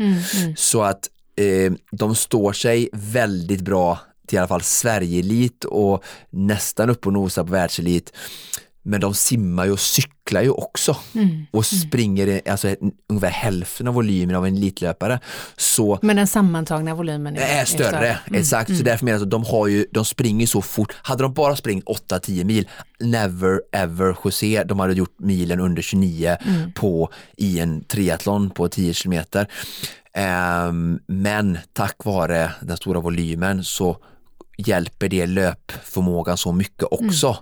[0.56, 6.90] Så att eh, de står sig väldigt bra till i alla fall Sverige-elit och nästan
[6.90, 8.12] upp och nosar på världselit.
[8.84, 11.46] Men de simmar ju och cyklar ju också Mm.
[11.50, 12.74] och springer i- alltså,
[13.08, 15.20] ungefär hälften av volymen av en elitlöpare.
[15.56, 18.40] Så Men den sammantagna volymen är, är större, Mm.
[18.40, 18.76] exakt.
[18.76, 20.92] Så därför menar jag att de, har ju, de springer så fort.
[21.02, 22.68] Hade de bara springt 8-10 mil,
[23.00, 26.72] never ever José, de hade gjort milen under 29 Mm.
[26.72, 29.46] på, i en triathlon på 10 kilometer.
[30.14, 33.96] Ehm, men tack vare den stora volymen så
[34.58, 37.38] hjälper det löpförmågan så mycket också.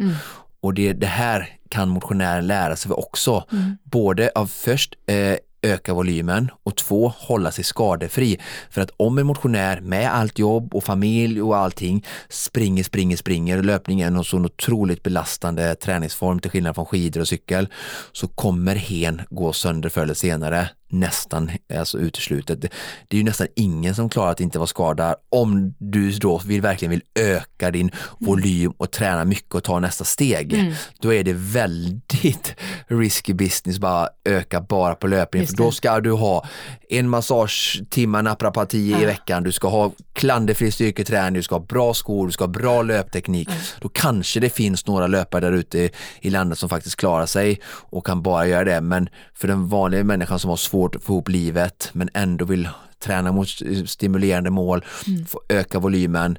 [0.61, 3.45] Och det, det här kan motionären lära sig också.
[3.83, 8.41] Både av först eh, öka volymen och två, hålla sig skadefri.
[8.71, 13.59] För att om en motionär med allt jobb och familj och allting springer, springer, springer
[13.59, 17.69] och löpning är en sån otroligt belastande träningsform till skillnad från skidor och cykel
[18.13, 22.62] så kommer hen gå sönder förr eller senare nästan alltså uteslutet.
[22.62, 22.68] Det,
[23.09, 26.61] det är ju nästan ingen som klarar att inte vara skadad om du då vill,
[26.62, 30.74] verkligen vill öka din volym och träna mycket och ta nästa steg.
[31.01, 32.55] Då är det väldigt
[32.86, 36.47] risky business bara öka bara på löpningen Just för då ska du ha
[36.88, 42.26] en massagetimme naprapati i veckan, du ska ha klanderfri styrketräning, du ska ha bra skor,
[42.26, 43.49] du ska ha bra löpteknik.
[43.80, 47.61] Då kanske det finns några löpare där ute i- i landet som faktiskt klarar sig
[47.66, 48.80] och kan bara göra det.
[48.80, 52.68] Men för den vanliga människan som har svårt att få ihop livet men ändå vill
[52.99, 53.49] träna mot
[53.87, 54.85] stimulerande mål,
[55.28, 56.39] få öka volymen,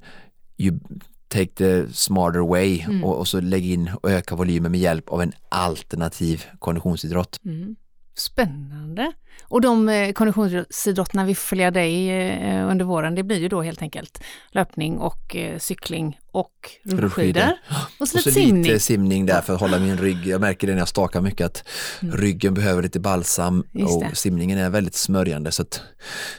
[0.57, 0.79] you
[1.27, 5.21] take the smarter way och, och så lägg in och öka volymen med hjälp av
[5.21, 7.39] en alternativ konditionsidrott.
[8.15, 9.11] Spännande.
[9.43, 13.61] Och de eh, konditionsidrotterna vi får följa dig eh, under våren, det blir ju då
[13.61, 16.51] helt enkelt löpning och eh, cykling och
[16.83, 17.43] rullskidor.
[17.43, 18.63] Och så Och så lite simning.
[18.63, 20.27] lite simning där för att hålla min rygg.
[20.27, 21.63] Jag märker det när jag stakar mycket att
[21.99, 23.87] ryggen behöver lite balsam Mm.
[23.87, 25.81] Och simningen är väldigt smörjande så att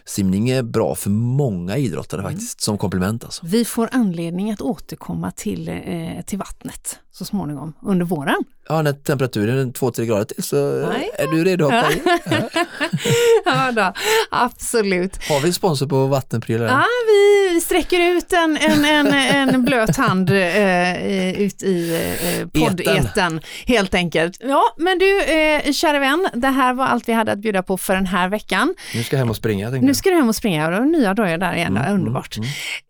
[0.05, 2.32] simning är bra för många idrottare Mm.
[2.32, 3.47] faktiskt som komplement alltså.
[3.47, 8.45] Vi får anledning att återkomma till, eh, till vattnet så småningom under våren.
[8.68, 11.11] Ja, när temperaturen är 2-3 grader till så Nej.
[11.18, 12.01] är du redo att hoppa in.
[13.45, 13.93] ja, då,
[14.30, 15.28] absolut.
[15.28, 16.66] Har vi sponsor på vattenprylar?
[16.66, 19.14] Ja, vi sträcker ut en, en, en,
[19.49, 22.01] en blöt hand eh, ut i
[22.41, 24.37] eh, poddeten helt enkelt.
[24.41, 27.78] Ja, men du, eh, kära vän, det här var allt vi hade att bjuda på
[27.78, 28.74] för den här veckan.
[28.95, 29.70] Nu ska jag hem och springa.
[29.70, 32.37] Nu ska du hem och springa och nya dagar där igen, Mm, underbart.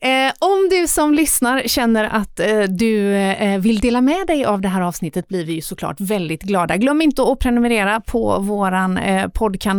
[0.02, 4.60] Eh, om du som lyssnar känner att eh, du eh, vill dela med dig av
[4.60, 6.76] det här avsnittet blir vi ju såklart väldigt glada.
[6.76, 9.28] Glöm inte att prenumerera på våran eh,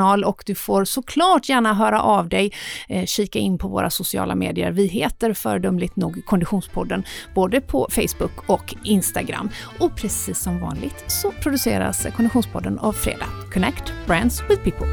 [0.03, 2.53] kanal och du får såklart gärna höra av dig.
[2.89, 4.71] Eh, kika in på våra sociala medier.
[4.71, 7.03] Vi heter föredömligt nog Konditionspodden
[7.35, 9.49] både på Facebook och Instagram.
[9.79, 13.27] Och precis som vanligt så produceras Konditionspodden av Fredag.
[13.53, 14.87] Connect Brands with People.